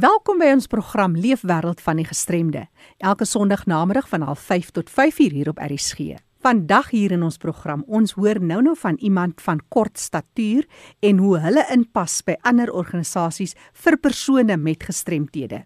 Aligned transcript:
Welkom 0.00 0.38
by 0.40 0.46
ons 0.54 0.64
program 0.70 1.12
Leefwêreld 1.18 1.80
van 1.84 1.98
die 2.00 2.06
Gestremde. 2.08 2.62
Elke 3.04 3.26
Sondagnamiddag 3.28 4.06
van 4.08 4.22
05:30 4.24 4.70
tot 4.72 4.90
5:00 4.90 5.32
hier 5.34 5.48
op 5.48 5.58
RSG. 5.58 6.16
Vandag 6.40 6.90
hier 6.90 7.10
in 7.10 7.22
ons 7.22 7.36
program, 7.36 7.84
ons 7.86 8.12
hoor 8.12 8.40
nou-nou 8.40 8.76
van 8.76 8.96
iemand 8.96 9.42
van 9.42 9.60
kort 9.68 9.98
statuur 9.98 10.66
en 11.00 11.18
hoe 11.18 11.38
hulle 11.38 11.66
inpas 11.70 12.22
by 12.22 12.36
ander 12.40 12.72
organisasies 12.72 13.54
vir 13.72 13.98
persone 13.98 14.56
met 14.56 14.82
gestremthede. 14.82 15.64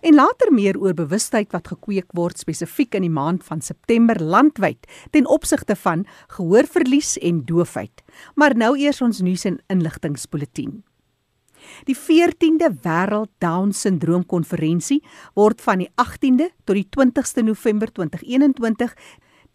En 0.00 0.14
later 0.14 0.52
meer 0.52 0.78
oor 0.78 0.94
bewustheid 0.94 1.52
wat 1.52 1.68
gekweek 1.68 2.12
word 2.12 2.38
spesifiek 2.38 2.94
in 2.94 3.02
die 3.02 3.10
maand 3.10 3.44
van 3.44 3.60
September 3.60 4.22
landwyd 4.22 4.86
ten 5.10 5.26
opsigte 5.26 5.76
van 5.76 6.06
gehoorverlies 6.28 7.18
en 7.18 7.44
doofheid. 7.44 8.02
Maar 8.34 8.56
nou 8.56 8.78
eers 8.78 9.00
ons 9.00 9.20
nuus 9.20 9.44
en 9.44 9.58
inligtingspulsatien. 9.66 10.84
Die 11.84 11.96
14de 11.96 12.80
Wêreld 12.82 13.30
Down 13.38 13.72
Syndroom 13.72 14.26
Konferensie 14.26 15.02
word 15.34 15.60
van 15.60 15.78
die 15.78 15.90
18de 15.96 16.50
tot 16.64 16.76
die 16.76 16.88
20ste 16.88 17.44
November 17.44 17.92
2021 17.92 18.94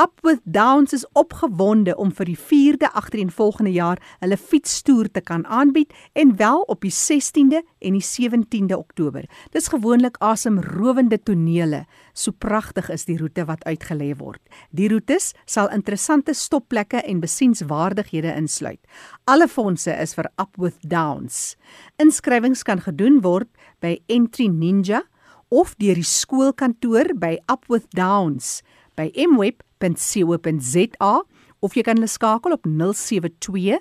Up 0.00 0.20
with 0.22 0.40
Downs 0.44 0.92
is 0.92 1.04
opgewonde 1.12 1.92
om 1.96 2.08
vir 2.16 2.30
die 2.30 2.38
4de 2.38 2.88
agtereenvolgende 2.96 3.72
jaar 3.74 3.98
hulle 4.22 4.38
fietstoer 4.40 5.10
te 5.12 5.20
kan 5.20 5.42
aanbied 5.44 5.92
en 6.16 6.32
wel 6.38 6.62
op 6.72 6.86
die 6.86 6.92
16de 6.94 7.60
en 7.84 7.98
die 7.98 8.06
17de 8.06 8.78
Oktober. 8.78 9.26
Dis 9.52 9.68
gewoonlik 9.68 10.16
asemrowende 10.24 11.20
tonele. 11.20 11.82
So 12.14 12.32
pragtig 12.32 12.88
is 12.88 13.04
die 13.04 13.18
roete 13.20 13.44
wat 13.44 13.66
uitgelê 13.68 14.14
word. 14.16 14.40
Die 14.72 14.88
roetes 14.88 15.34
sal 15.44 15.68
interessante 15.68 16.32
stopplekke 16.32 17.04
en 17.04 17.20
besienswaardighede 17.20 18.32
insluit. 18.40 18.80
Alle 19.28 19.52
fondse 19.52 19.92
is 20.00 20.16
vir 20.16 20.32
Up 20.40 20.56
with 20.56 20.80
Downs. 20.80 21.58
Inskrywings 22.00 22.64
kan 22.64 22.80
gedoen 22.80 23.20
word 23.20 23.52
by 23.84 23.98
Entry 24.08 24.48
Ninja 24.48 25.04
of 25.50 25.74
deur 25.78 25.98
die 25.98 26.06
skoolkantoor 26.06 27.14
by 27.18 27.38
Up 27.50 27.66
with 27.68 27.90
Downs 27.92 28.62
by 28.96 29.10
mweb 29.28 29.62
www.rsg.co.za 29.80 31.14
of 31.60 31.76
jy 31.76 31.84
kan 31.84 31.98
hulle 32.00 32.08
skakel 32.08 32.56
op 32.56 32.68
072 32.68 33.80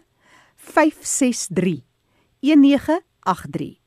563 0.60 1.84
1983. 2.44 3.78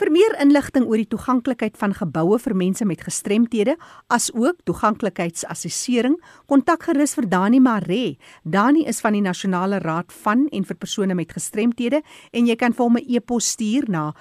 Vir 0.00 0.08
meer 0.08 0.32
inligting 0.40 0.86
oor 0.88 0.96
die 0.96 1.08
toeganklikheid 1.12 1.74
van 1.76 1.92
geboue 1.92 2.38
vir 2.40 2.54
mense 2.56 2.86
met 2.88 3.02
gestremthede, 3.04 3.74
asook 4.08 4.62
toeganklikheidsassessering, 4.64 6.14
kontak 6.48 6.86
gerus 6.88 7.12
vir 7.18 7.28
Dani 7.28 7.60
Maree. 7.60 8.14
Dani 8.44 8.86
is 8.88 9.02
van 9.04 9.18
die 9.18 9.24
Nasionale 9.24 9.82
Raad 9.84 10.12
van 10.22 10.46
en 10.56 10.64
vir 10.64 10.78
persone 10.80 11.16
met 11.18 11.34
gestremthede 11.36 12.00
en 12.32 12.48
jy 12.48 12.56
kan 12.56 12.72
vir 12.72 12.84
hom 12.84 12.96
'n 12.96 13.04
e-pos 13.08 13.52
stuur 13.52 13.90
na 13.90 14.14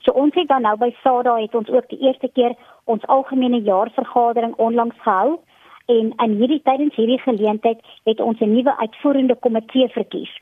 So 0.04 0.12
ons 0.22 0.34
het 0.38 0.48
dan 0.48 0.62
nou 0.66 0.76
by 0.80 0.91
SADA 1.02 1.36
het 1.41 1.54
ons 1.58 1.70
ook 1.72 1.88
die 1.92 2.00
eerste 2.06 2.28
keer 2.36 2.54
ons 2.84 3.06
algemene 3.16 3.60
jaarvergadering 3.66 4.54
onlangs 4.66 4.98
gehou 5.06 5.38
en 5.90 6.12
in 6.24 6.36
hierdie 6.38 6.60
tydens 6.69 6.94
hierdie 6.94 7.20
geleentheid 7.24 7.80
het 8.08 8.20
ons 8.20 8.40
'n 8.40 8.52
nuwe 8.54 8.76
uitvoerende 8.78 9.34
komitee 9.34 9.88
verkies. 9.88 10.32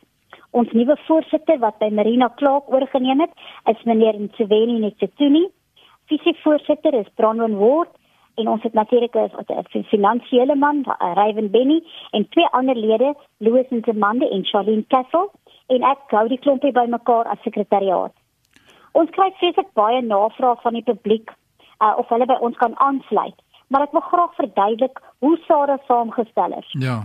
Ons 0.50 0.72
nuwe 0.72 0.96
voorsitter 1.06 1.58
wat 1.58 1.78
by 1.78 1.88
Marina 1.92 2.32
Clark 2.36 2.72
oorgeneem 2.72 3.20
het, 3.20 3.32
is 3.64 3.82
meneer 3.84 4.20
Ntsweni 4.20 4.78
Ntsituni. 4.86 5.48
Visievoorsitter 6.06 6.94
is 6.94 7.14
Bronwyn 7.14 7.56
Ward 7.56 7.90
en 8.34 8.48
ons 8.48 8.62
het 8.62 8.72
natuurlik 8.72 9.14
'n 9.14 9.84
finansiële 9.84 10.54
man, 10.54 10.84
Ryan 11.14 11.50
Benny 11.50 11.82
en 12.10 12.28
twee 12.28 12.46
ander 12.46 12.76
lede, 12.76 13.14
Louis 13.38 13.68
Ntemande 13.70 14.28
en 14.30 14.44
Charlene 14.44 14.86
Castle 14.86 15.30
en 15.68 15.84
ek 15.90 16.14
hou 16.16 16.28
die 16.28 16.40
klompie 16.44 16.72
bymekaar 16.72 17.28
as 17.32 17.42
sekretariaat. 17.44 18.14
Ons 18.98 19.12
kry 19.16 19.28
vreeslik 19.40 19.68
baie 19.78 20.00
navraag 20.02 20.62
van 20.62 20.78
die 20.78 20.86
publiek 20.86 21.30
uh, 21.82 21.94
of 21.98 22.08
hulle 22.08 22.26
by 22.26 22.38
ons 22.40 22.56
kan 22.56 22.74
aansluit, 22.84 23.36
maar 23.68 23.84
ek 23.86 23.94
wil 23.96 24.04
graag 24.08 24.34
verduidelik 24.40 25.02
hoe 25.24 25.36
SARA 25.46 25.78
saamgestel 25.86 26.56
is. 26.58 26.70
Ja. 26.82 26.98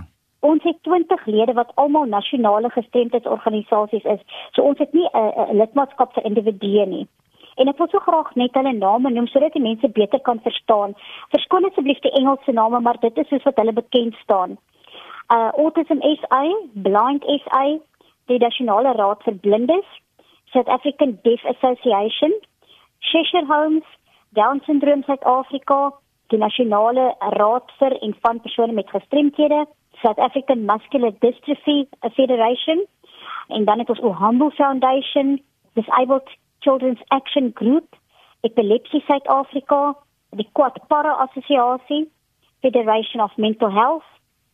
Ons 0.44 0.64
het 0.68 0.80
20 0.84 1.26
lede 1.26 1.54
wat 1.56 1.72
almal 1.80 2.10
nasionale 2.12 2.70
gestremdheidsorganisasies 2.70 4.08
is. 4.16 4.24
So 4.52 4.64
ons 4.68 4.80
het 4.80 4.94
nie 4.94 5.08
'n 5.14 5.58
lidmaatskap 5.60 6.14
vir 6.14 6.26
individue 6.26 6.86
nie. 6.86 7.08
En 7.56 7.70
ek 7.70 7.78
wil 7.78 7.88
so 7.92 8.00
graag 8.00 8.34
net 8.36 8.56
hulle 8.58 8.74
name 8.74 9.10
noem 9.10 9.28
sodat 9.28 9.54
die 9.54 9.62
mense 9.62 9.88
beter 9.88 10.20
kan 10.20 10.40
verstaan. 10.42 10.96
Verskoon 11.30 11.66
asseblief 11.70 12.00
die 12.00 12.16
Engelse 12.20 12.52
name, 12.52 12.80
maar 12.80 13.00
dit 13.00 13.18
is 13.18 13.28
soos 13.28 13.44
wat 13.44 13.60
hulle 13.62 13.74
bekend 13.74 14.16
staan. 14.24 14.58
Uh 15.34 15.52
Autism 15.64 16.02
SA, 16.02 16.44
Blind 16.74 17.24
SA, 17.46 17.64
die 18.28 18.40
Nasionale 18.40 18.94
Raad 18.98 19.24
vir 19.24 19.34
Blindes, 19.34 19.86
South 20.54 20.68
African 20.68 21.20
Deaf 21.24 21.44
Association, 21.46 22.32
Cheshire 23.00 23.48
Homes, 23.48 23.84
Down 24.32 24.62
Syndrome 24.66 25.04
South 25.04 25.26
Africa, 25.26 25.94
die 26.32 26.38
Nasionale 26.38 27.14
Raad 27.38 27.72
vir 27.80 27.98
en 28.02 28.16
van 28.22 28.40
persone 28.42 28.74
met 28.74 28.90
gestremthede, 28.90 29.66
South 30.02 30.20
African 30.20 30.66
Muscular 30.66 31.12
Dystrophy 31.20 31.88
Federation, 32.14 32.86
en 33.48 33.66
dan 33.66 33.80
het 33.80 33.90
ons 33.90 34.00
Ohambo 34.00 34.50
Foundation, 34.50 35.42
Disabled 35.74 36.30
Children's 36.60 37.02
Action 37.08 37.52
Group, 37.54 37.96
Epilepsy 38.42 39.04
South 39.08 39.28
Africa, 39.28 39.96
die 40.32 40.50
Quad 40.54 40.80
Para 40.88 41.14
Associasie, 41.28 42.10
Federation 42.62 43.22
of 43.22 43.32
Mental 43.38 43.72
Health, 43.72 44.13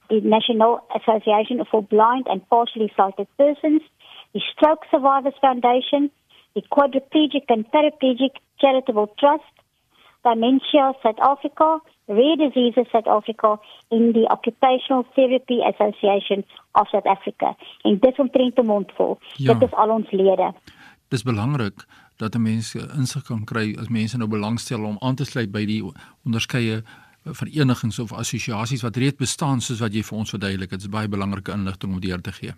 die 0.09 0.21
National 0.21 0.81
Association 0.89 1.65
for 1.65 1.83
Blind 1.83 2.27
and 2.27 2.47
Partially 2.49 2.91
Sighted 2.95 3.27
Persons, 3.37 3.81
die 4.33 4.41
Stroke 4.51 4.85
Survivors 4.91 5.37
Foundation, 5.39 6.11
die 6.55 6.63
Quadriplegic 6.69 7.49
and 7.49 7.69
Paraplegic 7.71 8.33
Charitable 8.57 9.09
Trust, 9.17 9.53
Dementia 10.23 10.93
South 11.01 11.19
Africa, 11.19 11.79
Rare 12.07 12.37
Diseases 12.37 12.87
South 12.91 13.07
Africa 13.07 13.59
en 13.89 14.11
die 14.11 14.25
Occupational 14.29 15.05
Therapy 15.15 15.61
Association 15.61 16.43
of 16.71 16.87
South 16.89 17.05
Africa. 17.05 17.55
En 17.81 17.99
dit 17.99 18.19
omtrent 18.19 18.55
te 18.55 18.61
mondvol. 18.61 19.19
Ja. 19.35 19.53
Dit 19.53 19.69
is 19.69 19.75
al 19.75 19.89
ons 19.89 20.11
lede. 20.11 20.53
Dis 21.07 21.23
belangrik 21.23 21.85
dat 22.17 22.37
mense 22.37 22.79
insig 22.97 23.23
kan 23.23 23.43
kry 23.43 23.75
as 23.79 23.87
mense 23.87 24.17
nou 24.17 24.27
belangstel 24.29 24.83
om 24.83 24.97
aan 24.99 25.15
te 25.15 25.25
sluit 25.25 25.51
by 25.51 25.63
die 25.65 25.79
onderskeie 26.25 26.81
verenigings 27.33 27.99
of 27.99 28.13
assosiasies 28.13 28.83
wat 28.83 28.97
reeds 28.97 29.21
bestaan 29.21 29.61
soos 29.61 29.81
wat 29.81 29.93
jy 29.93 30.03
vir 30.03 30.17
ons 30.17 30.33
verduidelik. 30.35 30.69
Dit 30.69 30.87
is 30.87 30.91
baie 30.91 31.07
belangrike 31.07 31.51
inligting 31.51 31.93
om 31.93 32.01
deur 32.03 32.21
te 32.21 32.31
gee. 32.31 32.55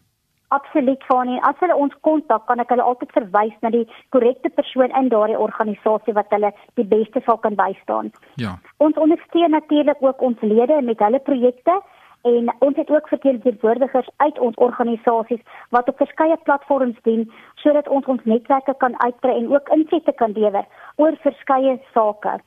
Absoluut 0.52 1.04
en 1.16 1.30
as 1.48 1.60
hulle 1.64 1.76
ons 1.76 1.94
kontak, 2.02 2.44
kan 2.48 2.60
ek 2.60 2.74
hulle 2.74 2.84
altyd 2.84 3.14
verwys 3.16 3.54
na 3.64 3.70
die 3.72 3.86
korrekte 4.12 4.50
persoon 4.50 4.92
in 5.00 5.08
daardie 5.14 5.40
organisasie 5.40 6.16
wat 6.18 6.34
hulle 6.36 6.52
die 6.80 6.84
beste 6.84 7.22
sal 7.24 7.40
kan 7.40 7.56
bystaan. 7.56 8.12
Ja. 8.36 8.58
Ons 8.84 9.00
ondersteun 9.00 9.56
natuurlik 9.56 10.04
ook 10.04 10.22
ons 10.22 10.44
lede 10.44 10.82
met 10.84 11.00
hulle 11.00 11.24
projekte 11.24 11.80
en 12.28 12.52
ons 12.60 12.76
het 12.78 12.92
ook 12.92 13.08
verteenwoordigers 13.08 14.10
uit 14.18 14.40
ons 14.40 14.60
organisasies 14.68 15.42
wat 15.70 15.88
op 15.90 16.04
verskeie 16.04 16.38
platforms 16.44 17.00
dien 17.08 17.26
sodat 17.64 17.88
ons 17.88 18.06
ons 18.06 18.28
netwerke 18.28 18.76
kan 18.84 19.00
uitbrei 19.02 19.38
en 19.40 19.50
ook 19.56 19.72
insette 19.78 20.14
kan 20.20 20.36
lewer 20.36 20.68
oor 20.96 21.18
verskeie 21.24 21.80
sake. 21.96 22.40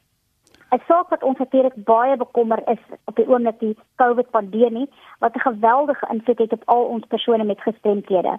'n 0.75 0.83
Saak 0.87 1.09
wat 1.09 1.23
ons 1.23 1.39
natuurlik 1.39 1.85
baie 1.85 2.17
bekommer 2.17 2.61
is 2.69 2.83
op 3.05 3.17
die 3.17 3.29
oomblik 3.29 3.59
die 3.59 3.77
COVID 3.97 4.31
pandemie 4.31 4.91
wat 5.19 5.35
'n 5.35 5.47
geweldige 5.49 6.07
invloed 6.11 6.39
het 6.39 6.53
op 6.53 6.63
al 6.65 6.85
ons 6.85 7.07
persone 7.07 7.45
met 7.45 7.61
gestremthede 7.61 8.39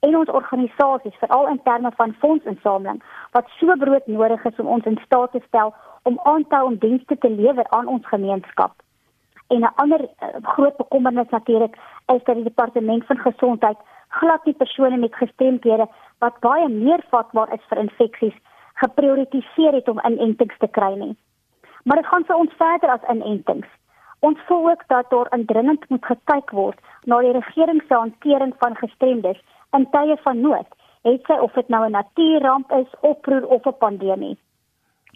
en 0.00 0.16
ons 0.16 0.28
organisasies 0.28 1.16
veral 1.22 1.48
in 1.48 1.62
terme 1.62 1.90
van 1.96 2.14
fondsinsameling 2.18 3.02
wat 3.36 3.48
so 3.58 3.76
brood 3.76 4.06
nodig 4.06 4.44
is 4.44 4.58
om 4.58 4.66
ons 4.66 4.84
in 4.84 5.00
staat 5.04 5.32
te 5.32 5.42
stel 5.46 5.74
om 6.02 6.20
aan 6.22 6.46
te 6.48 6.54
hou 6.54 6.66
om 6.66 6.78
dienste 6.78 7.18
te 7.18 7.30
lewer 7.30 7.68
aan 7.68 7.86
ons 7.86 8.06
gemeenskap. 8.06 8.72
En 9.48 9.60
'n 9.60 9.74
ander 9.74 10.00
uh, 10.00 10.28
groot 10.42 10.76
bekommernis 10.76 11.28
natuurlik 11.28 11.76
is 12.06 12.24
dat 12.24 12.34
die 12.34 12.44
departement 12.44 13.06
van 13.06 13.18
gesondheid 13.18 13.78
glad 14.08 14.44
nie 14.44 14.54
persone 14.54 14.96
met 14.96 15.14
gestremdhede 15.14 15.88
wat 16.18 16.40
baie 16.40 16.68
meer 16.68 17.04
vatbaar 17.08 17.52
is 17.52 17.64
vir 17.68 17.78
infeksies 17.78 18.36
geprioritiseer 18.74 19.72
het 19.72 19.88
om 19.88 20.00
inentings 20.04 20.58
te 20.58 20.68
kry 20.68 20.94
nie. 20.94 21.16
Maar 21.84 21.96
dit 21.96 22.06
gaan 22.06 22.24
vir 22.24 22.36
ons 22.36 22.56
verder 22.56 22.90
as 22.90 23.08
inentings. 23.12 23.68
Ons 24.20 24.38
voel 24.46 24.70
ook 24.70 24.82
dat 24.86 25.10
daar 25.10 25.32
indringend 25.36 25.88
moet 25.88 26.04
gekyk 26.04 26.50
word 26.50 26.78
na 27.04 27.20
die 27.24 27.32
regering 27.32 27.82
se 27.88 27.94
hantering 27.94 28.54
van 28.58 28.76
gestremdes 28.76 29.40
in 29.76 29.86
tye 29.90 30.16
van 30.24 30.40
nood, 30.40 30.68
het 31.08 31.24
sy 31.26 31.38
of 31.40 31.52
dit 31.52 31.68
nou 31.68 31.86
'n 31.86 31.96
natuurramp 31.96 32.72
is, 32.72 32.90
oproer 33.00 33.46
of 33.46 33.64
'n 33.64 33.78
pandemie. 33.78 34.36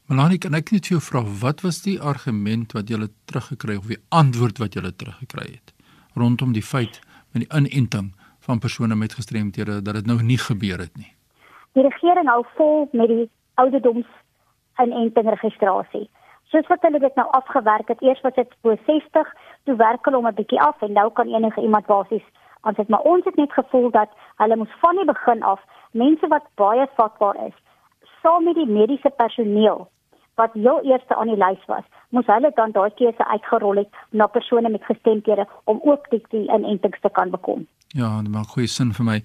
Melanie, 0.06 0.38
kan 0.38 0.54
ek 0.54 0.70
net 0.70 0.86
jou 0.86 1.00
vra 1.00 1.22
wat 1.40 1.60
was 1.60 1.82
die 1.82 2.00
argument 2.00 2.72
wat 2.72 2.88
jy 2.88 2.98
het 3.00 3.12
teruggekry 3.24 3.76
of 3.76 3.86
die 3.86 4.02
antwoord 4.08 4.58
wat 4.58 4.74
jy 4.74 4.82
het 4.84 4.98
teruggekry 4.98 5.46
het 5.52 5.72
rondom 6.14 6.52
die 6.52 6.62
feit 6.62 7.00
met 7.32 7.42
die 7.42 7.58
inenting 7.58 8.12
van 8.44 8.58
persone 8.58 8.94
met 8.94 9.16
gestremthede 9.16 9.82
dat 9.82 9.94
dit 9.94 10.06
nou 10.06 10.22
nie 10.22 10.38
gebeur 10.38 10.78
het 10.78 10.96
nie? 10.96 11.12
Die 11.72 11.82
regering 11.82 12.28
hou 12.28 12.44
vol 12.56 12.88
met 12.92 13.08
die 13.08 13.30
ouderdoms 13.54 14.06
inenting 14.76 15.28
registrasie. 15.28 16.08
Soos 16.54 16.68
wat 16.70 16.84
hulle 16.86 17.00
dit 17.02 17.16
nou 17.18 17.24
afgewerk 17.34 17.88
het, 17.90 18.02
eers 18.06 18.20
was 18.22 18.34
dit 18.36 18.50
bo 18.62 18.76
60, 18.86 19.30
toe 19.66 19.74
werk 19.76 20.04
hulle 20.06 20.18
om 20.20 20.26
'n 20.28 20.34
bietjie 20.34 20.60
af 20.62 20.82
en 20.86 20.92
nou 20.92 21.10
kan 21.12 21.26
enige 21.26 21.60
iemand 21.60 21.86
basies 21.86 22.26
aan 22.60 22.74
dit, 22.76 22.88
maar 22.88 23.00
ons 23.00 23.24
het 23.24 23.36
net 23.36 23.52
gevoel 23.52 23.90
dat 23.90 24.10
hulle 24.36 24.56
moes 24.56 24.76
van 24.82 24.96
die 24.96 25.04
begin 25.04 25.42
af 25.42 25.60
mense 25.90 26.26
wat 26.28 26.46
baie 26.54 26.86
vatbaar 26.94 27.36
is, 27.46 27.56
saam 28.22 28.44
met 28.44 28.54
die 28.54 28.66
mediese 28.66 29.10
personeel 29.16 29.90
wat 30.34 30.52
heel 30.52 30.80
eerste 30.82 31.16
aan 31.16 31.26
die 31.26 31.42
lys 31.44 31.64
was, 31.66 31.84
moes 32.08 32.26
hulle 32.26 32.50
dan 32.54 32.70
daai 32.70 32.90
keuse 32.94 33.24
uitgerol 33.26 33.76
het 33.76 33.90
na 34.10 34.26
persone 34.26 34.68
met 34.68 34.84
gestremthede 34.84 35.46
om 35.64 35.80
ook 35.82 36.10
die, 36.10 36.22
die 36.28 36.46
inentings 36.48 37.00
te 37.00 37.10
kan 37.10 37.30
bekom. 37.30 37.66
Ja, 37.88 38.22
dit 38.22 38.32
maak 38.32 38.46
goeie 38.46 38.68
sin 38.68 38.92
vir 38.92 39.04
my. 39.04 39.22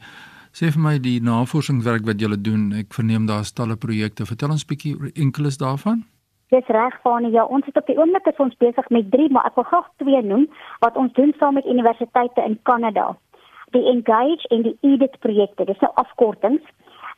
Sê 0.52 0.74
vir 0.74 0.82
my 0.82 1.00
die 1.00 1.20
navorsingswerk 1.22 2.06
wat 2.06 2.20
julle 2.20 2.42
doen. 2.42 2.74
Ek 2.74 2.94
verneem 2.94 3.26
daar's 3.26 3.54
talle 3.54 3.76
projekte. 3.78 4.26
Vertel 4.26 4.50
ons 4.50 4.66
bietjie 4.66 4.96
enkeles 5.14 5.58
daarvan. 5.58 6.06
Dis 6.50 6.68
reg 6.68 6.96
van 7.02 7.32
ja, 7.32 7.44
ons 7.46 7.66
het 7.66 7.78
op 7.78 7.86
die 7.86 7.98
oomblik 7.98 8.26
is 8.26 8.42
ons 8.42 8.58
besig 8.58 8.90
met 8.90 9.12
3, 9.12 9.30
maar 9.30 9.46
ek 9.46 9.58
wil 9.60 9.68
graag 9.70 9.90
twee 10.02 10.22
noem 10.26 10.48
wat 10.82 10.96
ons 10.98 11.14
doen 11.14 11.34
saam 11.38 11.54
met 11.54 11.66
universiteite 11.66 12.42
in 12.42 12.58
Kanada. 12.64 13.12
Die 13.76 13.86
Engage 13.92 14.48
en 14.50 14.66
die 14.66 14.78
EDIT 14.82 15.20
projekte. 15.20 15.66
Dis 15.70 15.84
nou 15.86 15.92
afkortings. 15.94 16.66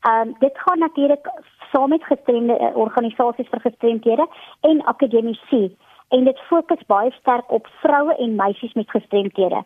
Ehm 0.02 0.28
um, 0.28 0.36
dit 0.40 0.60
gaan 0.66 0.80
natuurlik 0.80 1.32
saam 1.72 1.90
met 1.90 2.04
gestremde 2.04 2.58
uh, 2.60 2.76
organisasies 2.78 3.50
vir 3.50 3.64
gestremdhede 3.70 4.28
en 4.68 4.84
akademici 4.94 5.78
en 6.10 6.24
dit 6.28 6.40
fokus 6.50 6.84
baie 6.88 7.12
sterk 7.12 7.52
op 7.52 7.68
vroue 7.82 8.16
en 8.16 8.36
meisies 8.36 8.74
met 8.74 8.90
gestremdhede. 8.90 9.64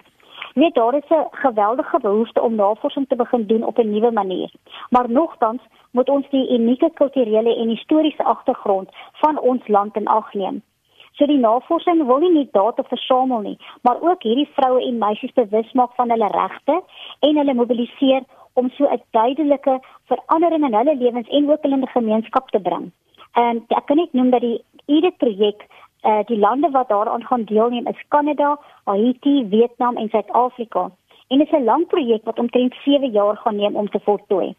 Weet 0.55 0.75
daar 0.75 0.95
is 0.95 1.09
'n 1.09 1.27
geweldige 1.31 1.99
behoefte 1.99 2.41
om 2.41 2.55
navorsing 2.55 3.07
te 3.07 3.15
begin 3.15 3.45
doen 3.47 3.63
op 3.63 3.77
'n 3.77 3.89
nuwe 3.89 4.11
manier. 4.11 4.51
Maar 4.89 5.09
nogtans 5.09 5.61
moet 5.91 6.09
ons 6.09 6.29
die 6.29 6.49
unieke 6.49 6.89
kulturele 6.93 7.55
en 7.55 7.69
historiese 7.69 8.23
agtergrond 8.23 8.89
van 9.11 9.39
ons 9.39 9.67
land 9.67 9.95
in 9.95 10.07
ag 10.07 10.33
neem. 10.33 10.63
So 11.11 11.25
die 11.25 11.37
navorsing 11.37 12.05
wil 12.05 12.17
nie 12.17 12.31
net 12.31 12.53
data 12.53 12.83
versamel 12.83 13.39
nie, 13.39 13.57
maar 13.81 14.01
ook 14.01 14.23
hierdie 14.23 14.49
vroue 14.53 14.85
en 14.87 14.97
meisies 14.97 15.33
bewus 15.33 15.71
maak 15.71 15.93
van 15.95 16.09
hulle 16.09 16.27
regte 16.27 16.83
en 17.19 17.37
hulle 17.37 17.53
mobiliseer 17.53 18.23
om 18.53 18.69
so 18.69 18.83
'n 18.85 19.01
duidelike 19.11 19.79
verandering 20.05 20.65
in 20.65 20.73
hulle 20.73 20.95
lewens 20.95 21.27
en 21.27 21.51
ook 21.51 21.63
in 21.63 21.79
die 21.79 21.89
gemeenskap 21.89 22.49
te 22.49 22.59
bring. 22.59 22.91
En 23.33 23.65
ek 23.67 23.85
kan 23.85 23.97
net 23.97 24.13
noem 24.13 24.29
dat 24.29 24.41
die 24.41 24.63
EDIT 24.85 25.17
projek 25.17 25.67
uh 26.05 26.21
die 26.25 26.39
lande 26.39 26.69
wat 26.71 26.89
daaraan 26.89 27.25
gaan 27.25 27.43
deelneem 27.43 27.87
is 27.87 28.05
Kanada, 28.07 28.57
Haiti, 28.83 29.47
Vietnam 29.49 29.97
en 29.97 30.09
Suid-Afrika. 30.09 30.91
En 31.27 31.37
dit 31.37 31.47
is 31.47 31.59
'n 31.59 31.63
lang 31.63 31.87
projek 31.87 32.23
wat 32.23 32.39
omtrent 32.39 32.73
7 32.83 33.11
jaar 33.11 33.37
gaan 33.37 33.55
neem 33.55 33.75
om 33.75 33.89
te 33.89 33.99
voltooi. 33.99 34.55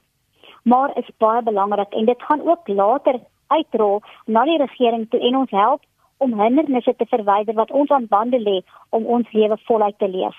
Maar 0.63 0.91
is 0.99 1.11
baie 1.19 1.43
belangrik 1.43 1.93
en 1.93 2.05
dit 2.05 2.23
gaan 2.23 2.49
ook 2.49 2.69
later 2.69 3.21
uitrol 3.47 4.03
na 4.25 4.45
die 4.45 4.59
regering 4.59 5.11
toe 5.11 5.21
en 5.21 5.37
ons 5.37 5.51
help 5.51 5.83
om 6.17 6.41
hindernisse 6.41 6.95
te 6.97 7.07
verwyder 7.07 7.55
wat 7.55 7.71
ons 7.71 7.91
aan 7.91 8.07
bande 8.09 8.41
lê 8.41 8.61
om 8.89 9.07
ons 9.07 9.33
lewe 9.33 9.59
voluit 9.65 9.99
te 9.99 10.09
leef. 10.09 10.37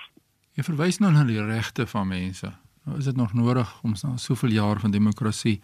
Jy 0.52 0.62
verwys 0.62 0.98
nou 0.98 1.12
na 1.12 1.24
die 1.24 1.42
regte 1.44 1.86
van 1.86 2.08
mense. 2.08 2.50
Nou 2.84 2.98
is 2.98 3.04
dit 3.04 3.16
nog 3.16 3.32
nodig 3.32 3.68
om 3.82 3.94
na 4.02 4.16
soveel 4.16 4.50
jaar 4.50 4.80
van 4.80 4.90
demokrasie 4.90 5.60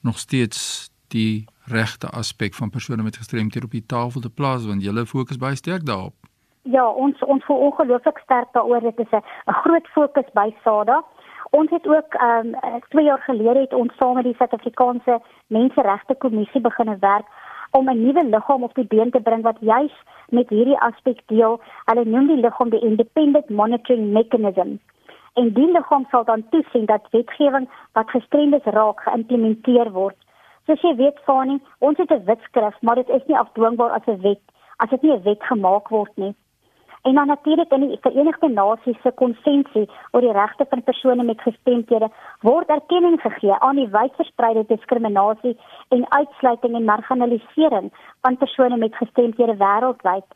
nog 0.00 0.18
steeds 0.18 0.91
die 1.12 1.44
regte 1.70 2.08
aspek 2.20 2.54
van 2.54 2.70
persone 2.70 3.02
met 3.02 3.16
gestremdhede 3.16 3.66
op 3.66 3.76
die 3.76 3.86
tafel 3.86 4.20
te 4.20 4.30
plaas 4.30 4.66
want 4.66 4.82
julle 4.82 5.06
fokus 5.06 5.38
baie 5.38 5.56
sterk 5.56 5.86
daarop. 5.86 6.14
Ja, 6.62 6.86
ons 6.88 7.22
ons 7.22 7.44
voel 7.44 7.56
ongelooflik 7.68 8.18
sterk 8.24 8.52
daaroor 8.52 8.80
dit 8.80 8.98
is 8.98 9.12
'n 9.12 9.52
groot 9.62 9.86
fokus 9.86 10.28
by 10.32 10.48
SADA. 10.62 11.02
Ons 11.50 11.70
het 11.70 11.86
ook 11.86 12.14
ehm 12.14 12.54
um, 12.64 12.80
2 12.88 13.04
jaar 13.04 13.22
gelede 13.28 13.60
het 13.60 13.74
ons 13.74 13.96
saam 13.96 14.14
met 14.14 14.24
die 14.24 14.36
Suid-Afrikaanse 14.36 15.20
Menseregte 15.46 16.14
Kommissie 16.14 16.60
begin 16.60 16.98
werk 16.98 17.26
om 17.70 17.88
'n 17.88 18.02
nuwe 18.02 18.24
liggaam 18.24 18.62
op 18.62 18.74
die 18.74 18.86
been 18.86 19.10
te 19.10 19.20
bring 19.20 19.42
wat 19.42 19.56
juis 19.60 19.92
met 20.28 20.48
hierdie 20.48 20.80
aspek 20.80 21.20
deel. 21.26 21.60
Hulle 21.84 22.04
noem 22.04 22.26
die 22.26 22.40
liggaam 22.40 22.70
die 22.70 22.84
Independent 22.84 23.48
Monitoring 23.48 24.12
Mechanism 24.12 24.78
en 25.34 25.52
die 25.56 25.68
liggaam 25.72 26.04
sal 26.10 26.24
dan 26.24 26.44
toesien 26.50 26.86
dat 26.86 27.08
wetgewing 27.10 27.68
wat 27.92 28.10
gestremdes 28.10 28.64
raak 28.64 29.00
geïmplementeer 29.00 29.90
word. 29.92 30.16
Soos 30.72 30.86
jy 30.86 30.94
weet, 30.96 31.18
Fani, 31.26 31.58
ons 31.84 31.98
het 32.00 32.10
'n 32.10 32.24
wetskrif, 32.24 32.76
maar 32.80 32.94
dit 32.94 33.08
is 33.08 33.24
nie 33.26 33.36
afdwingbaar 33.36 33.90
as 33.90 34.06
'n 34.06 34.20
wet 34.22 34.40
as 34.76 34.88
dit 34.88 35.02
nie 35.02 35.12
'n 35.12 35.22
wet 35.22 35.42
gemaak 35.42 35.88
word 35.88 36.16
nie. 36.16 36.34
En 37.02 37.14
dan 37.14 37.26
natuurlik 37.26 37.70
in 37.70 37.88
die 37.88 37.98
Verenigde 38.00 38.48
Nasies 38.48 39.00
se 39.02 39.12
konvensie 39.12 39.90
oor 40.12 40.20
die 40.20 40.32
regte 40.32 40.64
van 40.68 40.82
persone 40.82 41.22
met 41.22 41.40
gestremthede 41.40 42.08
word 42.40 42.68
erkenning 42.68 43.20
gegee 43.20 43.54
aan 43.58 43.76
die 43.76 43.88
wydverspreide 43.88 44.64
diskriminasie 44.66 45.58
en 45.88 46.10
uitsluiting 46.10 46.74
en 46.74 46.84
marginalisering 46.84 47.92
van 48.20 48.36
persone 48.36 48.76
met 48.76 48.96
gestremthede 48.96 49.56
wêreldwyd. 49.56 50.28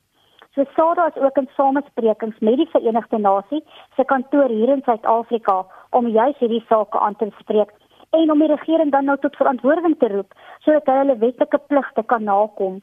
So 0.54 0.64
SADA 0.74 1.06
is 1.06 1.22
ook 1.22 1.36
in 1.36 1.48
samesprekings 1.56 2.38
met 2.38 2.56
die 2.56 2.68
Verenigde 2.70 3.18
Nasies 3.18 3.62
se 3.94 4.04
kantoor 4.04 4.48
hier 4.48 4.68
in 4.68 4.82
Suid-Afrika 4.84 5.66
om 5.90 6.08
juis 6.08 6.38
hierdie 6.38 6.64
sake 6.68 6.98
aan 6.98 7.16
te 7.16 7.30
spreek 7.38 7.72
en 8.20 8.30
om 8.32 8.38
die 8.38 8.52
regering 8.54 8.90
dan 8.92 9.04
nou 9.04 9.16
tot 9.20 9.36
verantwoording 9.36 9.96
te 9.98 10.08
roep 10.08 10.34
sodat 10.64 10.86
hulle 10.86 10.98
hulle 10.98 11.18
wetlike 11.18 11.58
pligte 11.70 12.02
kan 12.12 12.24
nakom. 12.24 12.82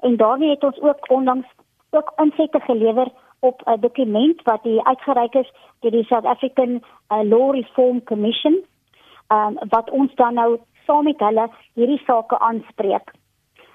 En 0.00 0.16
daarmee 0.16 0.50
het 0.50 0.64
ons 0.64 0.80
ook 0.80 1.10
onlangs 1.10 1.46
ook 1.90 2.12
insette 2.16 2.60
gelewer 2.60 3.08
op 3.40 3.62
'n 3.64 3.80
dokument 3.80 4.42
wat 4.42 4.62
die 4.62 4.84
uitgereik 4.86 5.34
is 5.34 5.52
deur 5.80 5.90
die 5.90 6.04
South 6.04 6.24
African 6.24 6.72
uh, 7.12 7.22
Law 7.22 7.54
Reform 7.54 8.04
Commission, 8.04 8.54
um, 9.28 9.58
wat 9.68 9.90
ons 9.90 10.14
dan 10.14 10.34
nou 10.34 10.58
saam 10.86 11.04
met 11.04 11.18
hulle 11.18 11.48
hierdie 11.74 12.02
sake 12.06 12.38
aanspreek. 12.38 13.12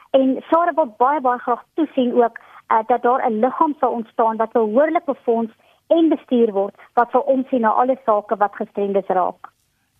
En 0.09 0.43
SADA 0.49 0.73
wil 0.73 0.93
baie 0.97 1.21
baie 1.21 1.39
graag 1.39 1.63
toesien 1.73 2.13
ook 2.23 2.37
uh, 2.37 2.79
dat 2.87 3.01
daar 3.01 3.29
'n 3.29 3.39
liggaam 3.39 3.75
sal 3.79 3.91
ontstaan 3.91 4.37
wat 4.37 4.51
behoorlik 4.51 5.05
befonds 5.05 5.53
en 5.87 6.09
bestuur 6.09 6.51
word 6.51 6.75
wat 6.93 7.11
vir 7.11 7.21
ons 7.21 7.47
sien 7.47 7.61
na 7.61 7.69
alle 7.69 7.97
sake 8.05 8.35
wat 8.35 8.55
gestremdes 8.55 9.07
raak. 9.07 9.58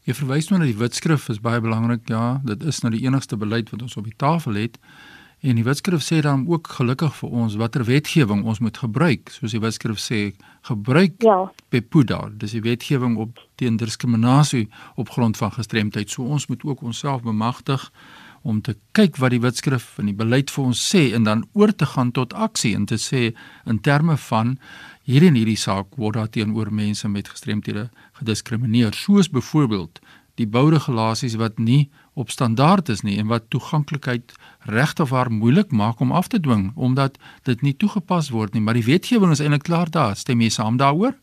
Jy 0.10 0.16
verwys 0.18 0.48
nou 0.50 0.58
na 0.58 0.66
die 0.66 0.74
wetskrif 0.74 1.28
is 1.30 1.38
baie 1.38 1.60
belangrik 1.62 2.08
ja, 2.10 2.40
dit 2.42 2.64
is 2.66 2.80
nou 2.82 2.90
die 2.90 3.04
enigste 3.04 3.38
beleid 3.38 3.68
wat 3.70 3.84
ons 3.86 3.94
op 4.00 4.08
die 4.08 4.16
tafel 4.18 4.56
het. 4.58 4.80
En 5.46 5.54
die 5.60 5.66
wetskrif 5.68 6.02
sê 6.02 6.24
dan 6.26 6.48
ook 6.50 6.72
gelukkig 6.80 7.14
vir 7.20 7.36
ons 7.44 7.58
watter 7.62 7.86
wetgewing 7.86 8.42
ons 8.42 8.58
moet 8.58 8.80
gebruik. 8.82 9.30
Soos 9.30 9.54
die 9.54 9.62
wetskrif 9.62 10.02
sê, 10.02 10.22
gebruik 10.66 11.22
ja. 11.22 11.38
PEPUDA, 11.70 12.24
dis 12.42 12.58
die 12.58 12.64
wetgewing 12.66 13.20
op 13.22 13.38
teen 13.62 13.78
diskriminasie 13.78 14.66
op 14.98 15.14
grond 15.14 15.38
van 15.38 15.54
gestremdheid. 15.54 16.10
So 16.10 16.26
ons 16.26 16.50
moet 16.50 16.66
ook 16.66 16.82
onsself 16.90 17.22
bemagtig 17.22 17.86
om 18.42 18.64
te 18.66 18.80
kyk 18.98 19.22
wat 19.22 19.36
die 19.36 19.44
wetskrif 19.46 19.92
en 20.02 20.10
die 20.10 20.18
beleid 20.18 20.50
vir 20.50 20.72
ons 20.72 20.82
sê 20.90 21.12
en 21.14 21.30
dan 21.30 21.46
oor 21.54 21.70
te 21.70 21.86
gaan 21.94 22.10
tot 22.18 22.34
aksie 22.34 22.74
en 22.74 22.90
te 22.90 22.98
sê 22.98 23.30
in 23.70 23.78
terme 23.86 24.18
van 24.26 24.58
hierdie 25.10 25.32
en 25.32 25.38
hierdie 25.40 25.58
saak 25.58 25.96
word 25.98 26.20
daar 26.20 26.30
teenoor 26.30 26.70
mense 26.70 27.10
met 27.10 27.30
gestremthede 27.34 27.90
gediskrimineer 28.22 28.94
soos 28.94 29.30
byvoorbeeld 29.34 30.02
die 30.40 30.48
bouregulasies 30.48 31.36
wat 31.40 31.58
nie 31.60 31.90
op 32.20 32.32
standaard 32.32 32.90
is 32.94 33.02
nie 33.04 33.18
en 33.20 33.28
wat 33.32 33.50
toeganklikheid 33.54 34.36
regte 34.72 35.04
of 35.04 35.14
haar 35.16 35.32
moeilik 35.32 35.72
maak 35.72 36.00
om 36.00 36.14
af 36.16 36.30
te 36.32 36.40
dwing 36.40 36.70
omdat 36.76 37.18
dit 37.50 37.66
nie 37.66 37.76
toegepas 37.76 38.32
word 38.36 38.56
nie. 38.56 38.64
Maar 38.64 38.80
die 38.80 38.88
wetgewing 38.88 39.34
is 39.36 39.44
eintlik 39.44 39.66
klaar 39.68 39.92
daar. 39.92 40.16
Stem 40.16 40.44
jy 40.44 40.52
saam 40.54 40.80
daaroor? 40.80 41.18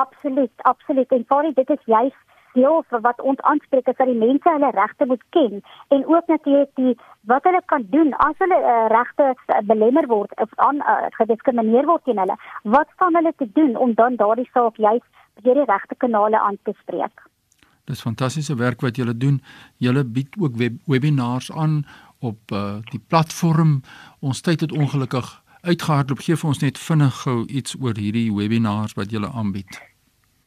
Absoluut, 0.00 0.52
absoluut. 0.68 1.10
En 1.14 1.24
vir 1.28 1.50
dit 1.54 1.70
is 1.76 1.84
juist 1.86 2.23
deel 2.54 2.84
van 2.88 3.02
wat 3.06 3.20
ons 3.30 3.40
aanspreek 3.50 3.90
is 3.90 3.98
dat 3.98 4.10
die 4.10 4.18
mense 4.18 4.48
hulle 4.50 4.70
regte 4.76 5.06
moet 5.10 5.24
ken 5.36 5.60
en 5.96 6.06
ook 6.14 6.26
natuurlik 6.32 6.72
die 6.80 6.94
wat 7.32 7.44
hulle 7.48 7.62
kan 7.72 7.86
doen 7.90 8.14
as 8.26 8.38
hulle 8.42 8.58
uh, 8.60 8.86
regte 8.92 9.28
uh, 9.34 9.60
belemmer 9.70 10.06
word 10.06 10.32
of 10.40 10.50
aan 10.68 10.82
uh, 10.82 10.96
gediskrimineer 11.18 11.86
word 11.90 12.04
teen 12.04 12.20
hulle. 12.22 12.36
Wat 12.62 12.90
kan 13.02 13.14
hulle 13.18 13.32
te 13.36 13.48
doen 13.58 13.76
om 13.76 13.94
dan 13.94 14.18
daardie 14.22 14.48
saak 14.52 14.76
juist 14.76 15.06
deur 15.42 15.60
die 15.60 15.70
regte 15.70 15.94
kanale 15.98 16.40
aan 16.40 16.58
te 16.62 16.74
spreek? 16.82 17.26
Dis 17.84 18.00
fantastiese 18.00 18.56
werk 18.56 18.80
wat 18.80 18.96
julle 18.96 19.16
doen. 19.16 19.40
Julle 19.76 20.04
bied 20.04 20.36
ook 20.40 20.56
web 20.56 20.78
webinars 20.88 21.52
aan 21.52 21.82
op 22.18 22.52
uh, 22.52 22.76
die 22.90 23.00
platform. 23.08 23.80
Ons 24.20 24.40
tyd 24.40 24.60
het 24.60 24.72
ongelukkig 24.72 25.42
uitgehardloop. 25.60 26.22
Gee 26.24 26.36
vir 26.36 26.48
ons 26.48 26.62
net 26.64 26.78
vinnig 26.80 27.18
gou 27.24 27.42
iets 27.46 27.76
oor 27.80 27.98
hierdie 28.00 28.30
webinars 28.32 28.96
wat 28.96 29.12
julle 29.12 29.28
aanbied. 29.32 29.93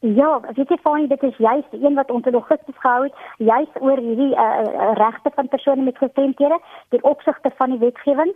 Ja, 0.00 0.40
weet 0.54 0.68
jy 0.68 0.76
van 0.82 1.06
dit 1.06 1.22
is 1.22 1.36
juist 1.36 1.72
een 1.72 1.94
wat 1.94 2.10
ons 2.10 2.26
in 2.26 2.32
Augustus 2.32 2.78
gehou 2.78 3.02
het, 3.02 3.14
juist 3.36 3.80
oor 3.80 3.98
hierdie 3.98 4.34
uh, 4.34 4.92
regte 4.94 5.30
van 5.34 5.48
persone 5.48 5.82
met 5.82 5.98
gestremthede 5.98 6.60
ten 6.88 7.02
opsigte 7.02 7.50
van 7.56 7.70
die 7.70 7.78
wetgewing. 7.78 8.34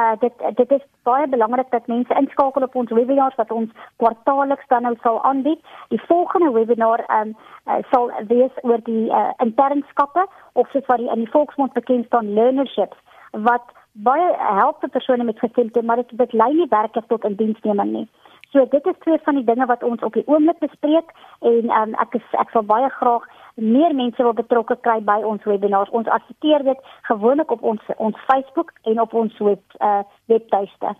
Uh 0.00 0.12
dit 0.20 0.32
dit 0.54 0.70
is 0.70 0.84
baie 1.02 1.28
belangrik 1.28 1.70
dat 1.70 1.86
mense 1.86 2.14
inskakel 2.14 2.62
op 2.62 2.74
ons 2.74 2.90
webinars 2.90 3.34
wat 3.34 3.50
ons 3.50 3.70
kwartaalliks 3.96 4.68
dan 4.68 4.82
nou 4.82 4.94
sal 5.02 5.22
aanbied. 5.24 5.64
Die 5.88 6.02
volgende 6.06 6.50
webinar 6.52 7.04
um 7.20 7.36
uh, 7.64 7.80
sal 7.90 8.12
wees 8.26 8.52
oor 8.60 8.84
die 8.84 9.08
uh, 9.08 9.30
internskappe 9.36 10.26
of 10.52 10.68
soos 10.70 10.86
wat 10.86 10.98
die 10.98 11.10
in 11.10 11.24
die 11.24 11.30
volksmond 11.30 11.72
bekend 11.72 12.06
staan 12.06 12.34
learnerships 12.34 12.96
wat 13.32 13.64
baie 13.92 14.28
help 14.36 14.80
vir 14.80 14.88
persone 14.88 15.24
met 15.24 15.38
gestremthede, 15.38 15.86
maar 15.86 15.96
dit 15.96 16.18
dit 16.18 16.32
lei 16.32 16.52
nie 16.54 16.68
werklik 16.68 17.08
tot 17.08 17.24
indiensneming 17.24 17.92
nie. 17.92 18.08
So 18.52 18.64
dit 18.70 18.86
is 18.86 19.00
twee 19.04 19.18
van 19.24 19.34
die 19.34 19.44
dinge 19.44 19.66
wat 19.66 19.82
ons 19.82 20.02
op 20.02 20.14
die 20.16 20.26
oomblik 20.26 20.58
bespreek 20.58 21.10
en 21.40 21.68
um, 21.80 21.96
ek 22.00 22.14
is 22.16 22.36
ek 22.40 22.52
sal 22.54 22.64
baie 22.64 22.88
graag 22.96 23.26
meer 23.54 23.92
mense 23.94 24.22
wil 24.22 24.36
betrokke 24.38 24.78
kry 24.86 25.00
by 25.04 25.18
ons 25.26 25.44
webinars. 25.44 25.90
Ons 25.90 26.08
adverteer 26.08 26.64
dit 26.64 26.94
gewoonlik 27.10 27.52
op 27.52 27.62
ons 27.62 27.92
ons 27.96 28.24
Facebook 28.30 28.72
en 28.88 29.02
op 29.04 29.12
ons 29.14 29.36
web 29.44 29.76
uh, 29.84 30.00
webtuiste. 30.32 30.94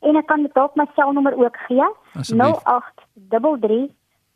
en 0.00 0.16
ek 0.16 0.26
kan 0.26 0.48
dalk 0.52 0.74
my 0.74 0.86
selnommer 0.94 1.44
ook 1.44 1.56
gee 1.66 1.88
0833 2.12 3.88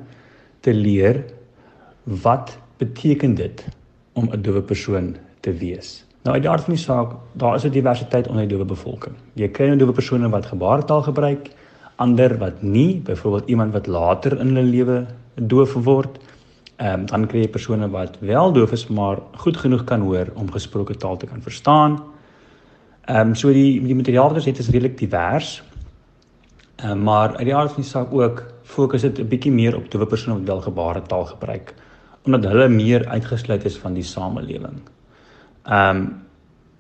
te 0.65 0.73
leer 0.75 1.25
wat 2.23 2.55
beteken 2.79 3.35
dit 3.35 3.65
om 4.15 4.29
'n 4.33 4.43
dowe 4.43 4.63
persoon 4.63 5.17
te 5.41 5.53
wees. 5.53 6.05
Nou 6.23 6.35
uit 6.35 6.43
die 6.43 6.51
aard 6.51 6.65
van 6.65 6.75
die 6.75 6.83
saak, 6.83 7.13
daar 7.33 7.55
is 7.55 7.65
'n 7.65 7.71
diversiteit 7.71 8.29
onder 8.29 8.47
die 8.49 8.57
dowe 8.57 8.65
bevolking. 8.65 9.15
Jy 9.35 9.49
kry 9.49 9.69
'n 9.71 9.79
dowe 9.79 9.93
persone 9.93 10.29
wat 10.29 10.47
gebaretaal 10.47 11.03
gebruik, 11.03 11.51
ander 11.97 12.39
wat 12.39 12.63
nie, 12.63 13.01
byvoorbeeld 13.01 13.49
iemand 13.49 13.73
wat 13.73 13.87
later 13.87 14.41
in 14.41 14.47
hulle 14.47 14.63
lewe 14.63 15.07
doof 15.35 15.73
word, 15.73 16.19
Ehm 16.77 17.01
um, 17.01 17.07
dan 17.07 17.27
kry 17.27 17.41
jy 17.41 17.49
persone 17.49 17.89
wat 17.89 18.19
wel 18.21 18.53
doof 18.53 18.73
is 18.73 18.87
maar 18.87 19.23
goed 19.37 19.57
genoeg 19.57 19.85
kan 19.85 20.01
hoor 20.01 20.29
om 20.35 20.51
gesproke 20.53 20.97
taal 20.97 21.17
te 21.17 21.27
kan 21.27 21.43
verstaan. 21.43 22.03
Ehm 23.05 23.29
um, 23.29 23.35
so 23.35 23.53
die 23.53 23.81
die 23.81 23.95
materiaal 23.95 24.29
wat 24.29 24.37
ons 24.43 24.45
het 24.45 24.59
is 24.59 24.69
redelik 24.69 24.99
divers. 24.99 25.63
Ehm 26.77 26.91
um, 26.91 27.03
maar 27.03 27.37
uit 27.37 27.47
die 27.49 27.57
aard 27.57 27.73
van 27.73 27.83
die 27.83 27.91
saak 27.91 28.13
ook 28.13 28.45
fokus 28.63 29.01
dit 29.03 29.19
'n 29.19 29.29
bietjie 29.29 29.53
meer 29.53 29.77
op 29.77 29.91
dowe 29.91 30.07
persone 30.07 30.39
wat 30.39 30.47
wel 30.47 30.61
gebaretaal 30.61 31.25
gebruik 31.25 31.75
omdat 32.27 32.45
hulle 32.45 32.69
meer 32.69 33.09
uitgesluit 33.09 33.65
is 33.65 33.77
van 33.79 33.95
die 33.95 34.03
samelewing. 34.03 34.81
Ehm 35.65 35.97
um, 35.97 36.25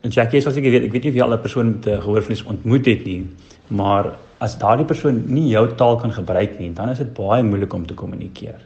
en 0.00 0.10
Jackie, 0.10 0.46
as 0.46 0.56
ek 0.56 0.62
weet, 0.62 0.84
ek 0.84 0.92
weet 0.92 1.02
nie 1.02 1.10
of 1.10 1.16
jy 1.16 1.22
al 1.22 1.34
'n 1.34 1.40
persoon 1.40 1.66
met 1.66 1.86
'n 1.86 2.00
gehoorverlies 2.00 2.44
ontmoet 2.44 2.86
het 2.86 3.04
nie, 3.04 3.26
maar 3.68 4.16
as 4.38 4.58
daardie 4.58 4.86
persoon 4.86 5.24
nie 5.26 5.48
jou 5.48 5.74
taal 5.74 5.96
kan 5.96 6.12
gebruik 6.12 6.58
nie, 6.58 6.72
dan 6.72 6.88
is 6.88 6.98
dit 6.98 7.14
baie 7.14 7.42
moeilik 7.42 7.72
om 7.72 7.86
te 7.86 7.94
kommunikeer. 7.94 8.60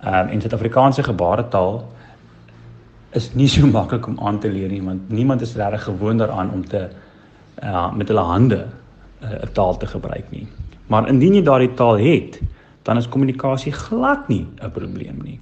Ehm 0.00 0.14
um, 0.14 0.28
en 0.28 0.40
Suid-Afrikaanse 0.40 1.02
gebaretaal 1.02 1.84
is 3.16 3.30
nie 3.34 3.48
so 3.48 3.66
maklik 3.66 4.06
om 4.06 4.18
aan 4.20 4.38
te 4.38 4.50
leer 4.52 4.68
nie 4.68 4.82
want 4.82 5.08
niemand 5.08 5.40
is 5.40 5.54
regtig 5.56 5.82
gewoond 5.82 6.18
daaraan 6.18 6.50
om 6.52 6.64
te 6.68 6.88
uh 7.62 7.92
met 7.96 8.08
hulle 8.08 8.20
hande 8.20 8.66
eh, 9.20 9.30
'n 9.30 9.34
uh, 9.34 9.48
taal 9.52 9.76
te 9.76 9.86
gebruik 9.86 10.30
nie. 10.30 10.46
Maar 10.86 11.08
indien 11.08 11.34
jy 11.34 11.42
daardie 11.42 11.74
taal 11.74 11.98
het, 11.98 12.40
dan 12.82 12.96
is 12.96 13.08
kommunikasie 13.08 13.72
glad 13.72 14.28
nie 14.28 14.46
'n 14.62 14.70
probleem 14.70 15.20
nie. 15.22 15.40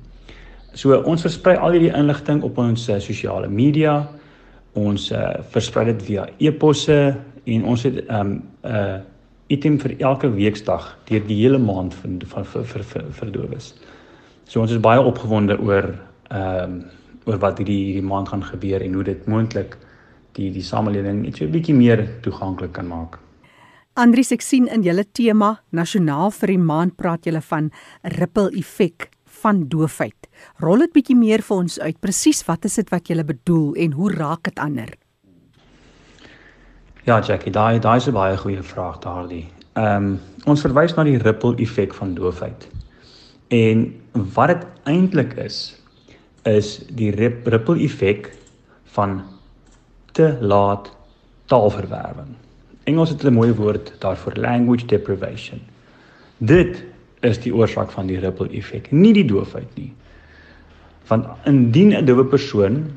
So 0.72 1.02
ons 1.02 1.20
versprei 1.20 1.56
al 1.56 1.70
hierdie 1.70 1.96
inligting 1.96 2.42
op 2.42 2.58
ons 2.58 2.88
uh, 2.88 2.98
sosiale 2.98 3.48
media. 3.48 4.08
Ons 4.72 5.10
uh, 5.12 5.34
versprei 5.50 5.84
dit 5.84 6.02
via 6.02 6.28
e-posse 6.38 7.16
en 7.44 7.64
ons 7.64 7.82
het 7.82 7.94
'n 7.94 8.14
um, 8.14 8.42
'n 8.62 8.68
uh, 8.68 8.98
item 9.46 9.78
vir 9.80 9.94
elke 9.98 10.30
weeksdag 10.30 10.98
deur 11.04 11.26
die 11.26 11.42
hele 11.42 11.58
maand 11.58 11.94
van 11.94 12.20
vir 12.44 12.64
vir, 12.64 12.82
vir, 12.82 13.04
vir 13.10 13.32
dowes. 13.32 13.74
So 14.46 14.60
ons 14.60 14.70
is 14.70 14.80
baie 14.80 15.00
opgewonde 15.00 15.58
oor 15.60 15.94
ehm 16.30 16.62
um, 16.64 16.84
oor 17.24 17.38
wat 17.40 17.56
hierdie 17.58 17.84
hierdie 17.86 18.04
maand 18.04 18.28
gaan 18.28 18.42
gebeur 18.44 18.82
en 18.84 18.94
hoe 18.94 19.04
dit 19.04 19.26
moontlik 19.26 19.78
die 20.36 20.50
die 20.52 20.62
samelewing 20.62 21.22
net 21.22 21.36
so 21.36 21.44
'n 21.44 21.52
bietjie 21.52 21.74
meer 21.74 22.20
toeganklik 22.20 22.72
kan 22.72 22.86
maak. 22.86 23.18
Andries 23.94 24.32
ek 24.32 24.42
sien 24.42 24.66
in 24.66 24.82
julle 24.82 25.04
tema 25.12 25.60
nasionaal 25.70 26.30
vir 26.30 26.46
die 26.48 26.58
maand 26.58 26.96
praat 26.96 27.24
julle 27.24 27.40
van 27.40 27.70
ripple 28.02 28.50
effek 28.58 29.08
van 29.42 29.68
doofheid. 29.68 30.28
Rol 30.58 30.78
dit 30.78 30.92
bietjie 30.92 31.16
meer 31.16 31.42
vir 31.42 31.56
ons 31.56 31.78
uit. 31.80 32.00
Presies 32.00 32.44
wat 32.48 32.64
is 32.64 32.74
dit 32.74 32.90
wat 32.90 33.08
julle 33.08 33.24
bedoel 33.24 33.74
en 33.74 33.92
hoe 33.92 34.12
raak 34.12 34.42
dit 34.42 34.58
ander? 34.58 34.90
Ja, 37.04 37.20
Jackie, 37.20 37.52
daai 37.52 37.78
daai 37.78 37.96
is 37.96 38.08
'n 38.08 38.12
baie 38.12 38.36
goeie 38.36 38.62
vraag 38.62 38.98
daardie. 38.98 39.46
Ehm 39.76 40.04
um, 40.04 40.20
ons 40.46 40.60
verwys 40.60 40.96
na 40.96 41.04
die 41.04 41.18
ripple 41.18 41.56
effek 41.56 41.94
van 41.94 42.14
doofheid. 42.14 42.68
En 43.48 44.03
wat 44.14 44.48
dit 44.48 44.66
eintlik 44.84 45.34
is 45.42 45.82
is 46.44 46.76
die 46.92 47.10
ripple 47.10 47.78
effek 47.80 48.28
van 48.94 49.22
te 50.12 50.36
laat 50.40 50.90
taalverwerwing. 51.50 52.34
Engels 52.84 53.10
het 53.10 53.24
'n 53.24 53.32
mooi 53.32 53.52
woord 53.52 53.94
daarvoor 53.98 54.36
language 54.36 54.86
deprivation. 54.86 55.60
Dit 56.38 56.84
is 57.20 57.40
die 57.40 57.54
oorsaak 57.54 57.90
van 57.90 58.06
die 58.06 58.18
ripple 58.18 58.48
effek, 58.48 58.90
nie 58.90 59.12
die 59.12 59.24
doofheid 59.24 59.74
nie. 59.74 59.92
Want 61.06 61.26
indien 61.44 61.92
'n 61.92 62.04
doewe 62.04 62.24
persoon 62.24 62.96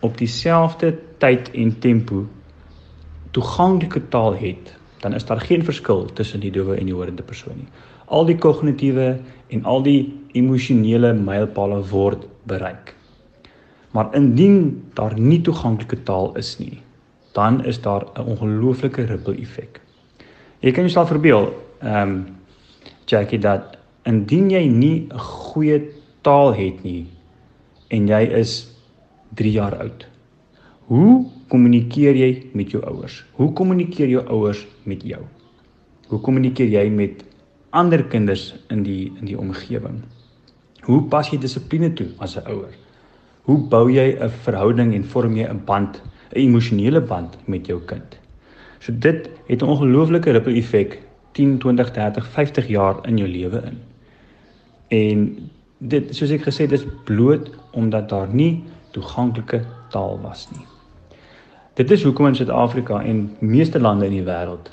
op 0.00 0.18
dieselfde 0.18 0.98
tyd 1.18 1.50
en 1.50 1.78
tempo 1.78 2.26
toeganklike 3.30 4.08
taal 4.08 4.34
het, 4.34 4.76
dan 4.98 5.14
is 5.14 5.24
daar 5.24 5.40
geen 5.40 5.64
verskil 5.64 6.04
tussen 6.12 6.40
die 6.40 6.50
dowe 6.50 6.76
en 6.76 6.84
die 6.84 6.94
horende 6.94 7.22
persoon 7.22 7.56
nie. 7.56 7.68
Al 8.10 8.26
die 8.26 8.38
kognitiewe 8.38 9.20
en 9.54 9.64
al 9.64 9.84
die 9.86 10.00
emosionele 10.38 11.12
mylpale 11.14 11.80
word 11.90 12.26
bereik. 12.50 12.94
Maar 13.94 14.10
indien 14.14 14.82
daar 14.98 15.16
nie 15.18 15.40
toeganklike 15.46 16.02
taal 16.06 16.30
is 16.38 16.56
nie, 16.58 16.78
dan 17.34 17.64
is 17.64 17.80
daar 17.82 18.06
'n 18.14 18.26
ongelooflike 18.34 19.06
ripple 19.06 19.34
effek. 19.34 19.80
Jy 20.60 20.72
kan 20.72 20.84
jouself 20.84 21.08
verbeel, 21.08 21.52
ehm 21.80 22.08
um, 22.08 22.26
Jackie 23.06 23.38
dat 23.38 23.78
indien 24.04 24.50
jy 24.50 24.66
nie 24.66 25.06
'n 25.10 25.18
goeie 25.18 25.80
taal 26.22 26.54
het 26.54 26.82
nie 26.82 27.06
en 27.88 28.06
jy 28.08 28.22
is 28.38 28.76
3 29.34 29.52
jaar 29.52 29.76
oud. 29.78 30.06
Hoe 30.86 31.26
kommunikeer 31.48 32.14
jy 32.16 32.46
met 32.52 32.70
jou 32.70 32.82
ouers? 32.84 33.24
Hoe 33.32 33.52
kommunikeer 33.52 34.08
jou 34.08 34.26
ouers 34.26 34.66
met 34.82 35.02
jou? 35.02 35.22
Hoe 36.08 36.20
kommunikeer 36.20 36.68
jy 36.68 36.88
met 36.90 37.24
ander 37.70 38.02
kinders 38.04 38.54
in 38.70 38.82
die 38.82 39.12
in 39.20 39.26
die 39.26 39.38
omgewing? 39.38 40.02
Hoe 40.86 41.02
pas 41.12 41.28
jy 41.30 41.38
dissipline 41.38 41.92
toe 41.94 42.08
as 42.18 42.36
'n 42.36 42.46
ouer? 42.48 42.72
Hoe 43.42 43.58
bou 43.58 43.90
jy 43.90 44.16
'n 44.18 44.30
verhouding 44.44 44.94
en 44.94 45.04
vorm 45.04 45.36
jy 45.36 45.46
'n 45.48 45.64
band, 45.64 46.02
'n 46.32 46.38
emosionele 46.38 47.00
band 47.00 47.36
met 47.46 47.66
jou 47.66 47.80
kind? 47.86 48.18
So 48.80 48.92
dit 48.92 49.30
het 49.46 49.62
'n 49.62 49.66
ongelooflike 49.66 50.30
ripple 50.30 50.54
effek 50.54 50.98
10, 51.32 51.58
20, 51.58 51.90
30, 51.90 52.26
50 52.26 52.68
jaar 52.68 52.96
in 53.06 53.18
jou 53.18 53.28
lewe 53.28 53.62
in. 53.64 53.78
En 54.88 55.50
dit 55.78 56.14
soos 56.16 56.30
ek 56.30 56.42
gesê 56.42 56.66
het 56.66 56.72
is 56.72 56.86
bloot 57.04 57.50
omdat 57.72 58.08
daar 58.08 58.28
nie 58.28 58.64
toeganklike 58.90 59.64
taal 59.90 60.18
was 60.22 60.48
nie. 60.50 60.66
Dit 61.74 61.90
is 61.90 62.02
hoekom 62.02 62.26
in 62.26 62.34
Suid-Afrika 62.34 63.02
en 63.02 63.36
meeste 63.38 63.80
lande 63.80 64.06
in 64.06 64.12
die 64.18 64.26
wêreld 64.26 64.70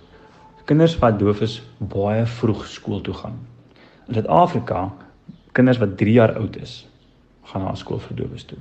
kinders 0.68 0.98
wat 1.00 1.20
doof 1.20 1.42
is 1.46 1.60
baie 1.80 2.26
vroeg 2.40 2.66
skool 2.68 3.02
toe 3.02 3.14
gaan. 3.16 3.38
In 4.08 4.18
Suid-Afrika 4.18 4.90
kinders 5.56 5.80
wat 5.82 5.98
3 5.98 6.14
jaar 6.14 6.36
oud 6.40 6.58
is 6.62 6.82
gaan 7.48 7.64
na 7.64 7.76
skool 7.80 8.02
vir 8.04 8.18
doofes 8.20 8.44
toe. 8.50 8.58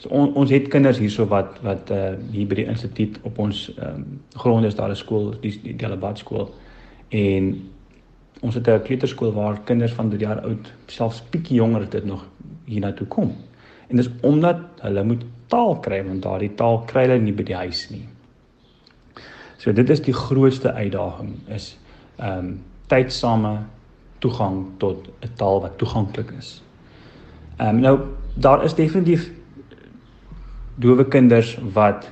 So 0.00 0.08
on, 0.16 0.32
ons 0.40 0.50
het 0.50 0.70
kinders 0.72 0.98
hierso 1.02 1.26
wat 1.28 1.58
wat 1.64 1.90
uh 1.92 2.14
hier 2.32 2.48
by 2.48 2.62
die 2.62 2.68
instituut 2.72 3.18
op 3.28 3.38
ons 3.44 3.66
ehm 3.74 4.00
um, 4.00 4.06
grond 4.42 4.64
is 4.64 4.78
daar 4.78 4.90
'n 4.90 4.96
skool, 4.96 5.34
die 5.42 5.52
die 5.62 5.76
Delabat 5.76 6.18
skool 6.18 6.48
en 7.10 7.50
ons 8.40 8.54
het 8.54 8.68
'n 8.68 8.82
kleuterskool 8.86 9.32
waar 9.32 9.60
kinders 9.64 9.92
van 9.92 10.10
3 10.10 10.20
jaar 10.20 10.40
oud 10.40 10.72
selfs 10.86 11.22
bietjie 11.30 11.56
jonger 11.56 11.90
dit 11.90 12.04
nog 12.04 12.24
hiernatoe 12.64 13.06
kom. 13.06 13.34
En 13.88 13.96
dis 13.96 14.10
omdat 14.22 14.58
hulle 14.80 15.04
moet 15.04 15.24
taal 15.46 15.76
kry 15.80 16.04
want 16.04 16.22
daardie 16.22 16.54
taal 16.54 16.82
kry 16.86 17.02
hulle 17.06 17.18
nie 17.18 17.32
by 17.32 17.42
die 17.42 17.56
huis 17.56 17.90
nie. 17.90 18.06
So 19.60 19.72
dit 19.72 19.90
is 19.90 20.00
die 20.00 20.16
grootste 20.16 20.72
uitdaging 20.72 21.36
is 21.52 21.76
ehm 22.16 22.38
um, 22.38 22.62
tydsame 22.88 23.58
toegang 24.18 24.64
tot 24.78 25.08
'n 25.20 25.30
taal 25.36 25.60
wat 25.60 25.78
toeganklik 25.78 26.32
is. 26.38 26.62
Ehm 27.56 27.68
um, 27.68 27.80
nou 27.80 27.98
daar 28.34 28.64
is 28.64 28.74
definitief 28.74 29.30
dowe 30.74 31.04
kinders 31.04 31.58
wat 31.72 32.08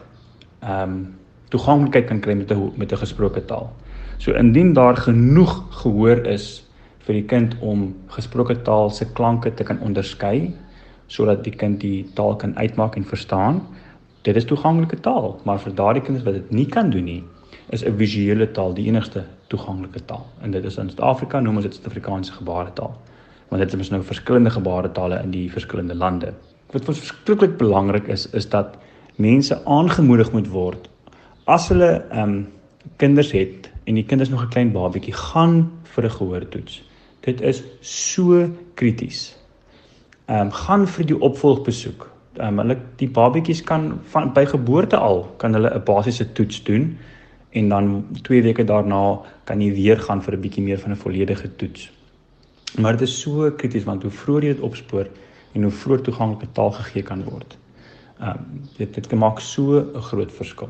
ehm 0.60 0.82
um, 0.82 1.14
toeganklikheid 1.48 2.04
kan 2.04 2.20
kry 2.20 2.34
met 2.34 2.52
'n 2.52 2.72
met 2.76 2.92
'n 2.92 2.96
gesproke 2.96 3.44
taal. 3.44 3.72
So 4.18 4.32
indien 4.32 4.72
daar 4.72 4.96
genoeg 4.96 5.64
gehoor 5.70 6.26
is 6.26 6.68
vir 6.98 7.14
die 7.14 7.24
kind 7.24 7.56
om 7.60 7.96
gesproke 8.06 8.62
taal 8.62 8.90
se 8.90 9.12
klanke 9.12 9.54
te 9.54 9.64
kan 9.64 9.80
onderskei 9.80 10.54
sodat 11.06 11.44
die 11.44 11.56
kind 11.56 11.80
die 11.80 12.10
taal 12.14 12.36
kan 12.36 12.56
uitmaak 12.56 12.96
en 12.96 13.04
verstaan. 13.04 13.62
Dit 14.22 14.36
is 14.36 14.44
toeganklike 14.44 15.00
taal, 15.00 15.40
maar 15.44 15.58
vir 15.58 15.74
daardie 15.74 16.02
kinders 16.02 16.24
wat 16.24 16.34
dit 16.34 16.50
nie 16.50 16.66
kan 16.66 16.90
doen 16.90 17.04
nie, 17.04 17.24
is 17.70 17.84
'n 17.84 17.96
visuele 17.96 18.50
taal 18.50 18.74
die 18.74 18.86
enigste 18.86 19.24
toeganklike 19.48 20.04
taal. 20.04 20.26
En 20.42 20.50
dit 20.50 20.64
is 20.64 20.76
in 20.76 20.88
Suid-Afrika 20.88 21.40
noem 21.40 21.56
ons 21.56 21.64
dit 21.64 21.74
Suid-Afrikaanse 21.74 22.32
gebaretaal. 22.32 22.94
Want 23.48 23.62
dit 23.62 23.80
is 23.80 23.90
nou 23.90 24.02
verskillende 24.02 24.50
gebaretale 24.50 25.22
in 25.22 25.30
die 25.30 25.50
verskillende 25.50 25.94
lande. 25.94 26.34
Wat 26.72 26.84
vir 26.84 26.88
ons 26.88 26.98
verskriklik 26.98 27.56
belangrik 27.56 28.08
is, 28.08 28.26
is 28.32 28.48
dat 28.48 28.76
mense 29.16 29.64
aangemoedig 29.64 30.32
moet 30.32 30.48
word 30.48 30.88
as 31.48 31.68
hulle 31.72 31.90
ehm 32.12 32.22
um, 32.22 32.46
kinders 32.96 33.32
het 33.32 33.70
en 33.84 33.96
die 33.96 34.04
kind 34.04 34.20
is 34.20 34.28
nog 34.28 34.42
'n 34.42 34.48
klein 34.48 34.72
babatjie, 34.72 35.12
gaan 35.12 35.70
vir 35.82 36.04
'n 36.04 36.10
gehoortoets. 36.10 36.82
Dit 37.20 37.40
is 37.40 37.62
so 37.80 38.48
krities 38.74 39.36
ehm 40.26 40.40
um, 40.40 40.50
gaan 40.50 40.86
vir 40.86 41.06
die 41.06 41.20
opvolgbesoek. 41.20 42.10
Ehm 42.36 42.48
um, 42.48 42.58
hulle 42.58 42.76
die 42.96 43.08
babatjies 43.08 43.62
kan 43.62 44.00
van 44.12 44.32
by 44.32 44.44
geboorte 44.44 44.96
al 44.96 45.24
kan 45.36 45.52
hulle 45.52 45.74
'n 45.74 45.84
basiese 45.84 46.32
toets 46.32 46.62
doen 46.62 46.98
en 47.50 47.68
dan 47.68 48.06
2 48.22 48.42
weke 48.42 48.64
daarna 48.64 49.20
kan 49.44 49.60
jy 49.60 49.72
weer 49.74 50.00
gaan 50.00 50.22
vir 50.22 50.34
'n 50.34 50.40
bietjie 50.40 50.62
meer 50.62 50.78
van 50.78 50.92
'n 50.92 50.96
volledige 50.96 51.56
toets. 51.56 51.90
Maar 52.76 52.92
dit 52.92 53.08
is 53.08 53.20
so 53.20 53.50
krities 53.50 53.84
want 53.84 54.02
hoe 54.02 54.10
vroeër 54.10 54.42
jy 54.42 54.52
dit 54.52 54.62
opspoor 54.62 55.08
en 55.52 55.62
hoe 55.62 55.72
vroeër 55.72 56.02
toeganklike 56.02 56.52
taal 56.52 56.70
gegee 56.70 57.02
kan 57.02 57.24
word. 57.24 57.58
Ehm 58.20 58.28
um, 58.28 58.62
dit 58.76 58.94
dit 58.94 59.12
maak 59.14 59.40
so 59.40 59.80
'n 59.80 60.02
groot 60.02 60.32
verskil. 60.32 60.68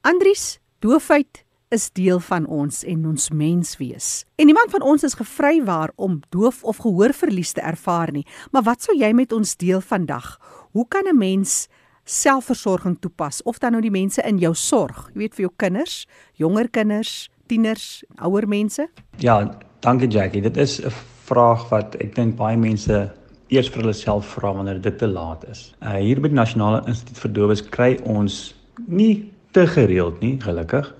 Andries, 0.00 0.60
doofheid 0.78 1.44
is 1.68 1.90
deel 1.92 2.20
van 2.20 2.46
ons 2.46 2.84
en 2.84 3.06
ons 3.06 3.30
menswees. 3.30 4.24
En 4.36 4.46
niemand 4.46 4.70
van 4.70 4.82
ons 4.82 5.02
is 5.02 5.14
gevrywaar 5.14 5.90
om 5.96 6.20
doof 6.28 6.62
of 6.64 6.76
gehoorverlies 6.76 7.52
te 7.52 7.60
ervaar 7.60 8.12
nie. 8.12 8.26
Maar 8.50 8.62
wat 8.62 8.82
sou 8.82 8.98
jy 8.98 9.12
met 9.12 9.32
ons 9.32 9.56
deel 9.56 9.80
vandag? 9.80 10.38
Hoe 10.72 10.86
kan 10.88 11.08
'n 11.08 11.18
mens 11.18 11.68
selfversorging 12.04 12.98
toepas 13.00 13.42
of 13.42 13.58
dan 13.58 13.72
nou 13.72 13.82
die 13.82 13.92
mense 13.92 14.22
in 14.22 14.38
jou 14.38 14.54
sorg, 14.54 15.08
jy 15.14 15.24
weet 15.24 15.34
vir 15.34 15.46
jou 15.46 15.52
kinders, 15.56 16.06
jonger 16.36 16.68
kinders, 16.68 17.30
tieners, 17.48 18.04
ouer 18.20 18.46
mense? 18.48 18.88
Ja, 19.22 19.38
dankie 19.80 20.08
Jackie. 20.08 20.42
Dit 20.42 20.56
is 20.56 20.80
'n 20.80 20.90
vraag 21.24 21.68
wat 21.70 21.96
ek 22.00 22.14
dink 22.14 22.36
baie 22.36 22.56
mense 22.56 23.10
eers 23.48 23.68
vir 23.68 23.82
hulle 23.82 23.94
self 23.94 24.26
vra 24.36 24.52
wanneer 24.52 24.80
dit 24.80 24.98
te 24.98 25.06
laat 25.06 25.44
is. 25.48 25.74
Uh 25.82 25.96
hier 26.00 26.20
by 26.20 26.28
die 26.28 26.40
Nasionale 26.40 26.82
Instituut 26.86 27.18
vir 27.18 27.32
Dowes 27.32 27.62
kry 27.62 28.00
ons 28.04 28.54
nie 28.86 29.32
te 29.52 29.66
gereeld 29.66 30.20
nie, 30.20 30.40
gelukkig. 30.40 30.94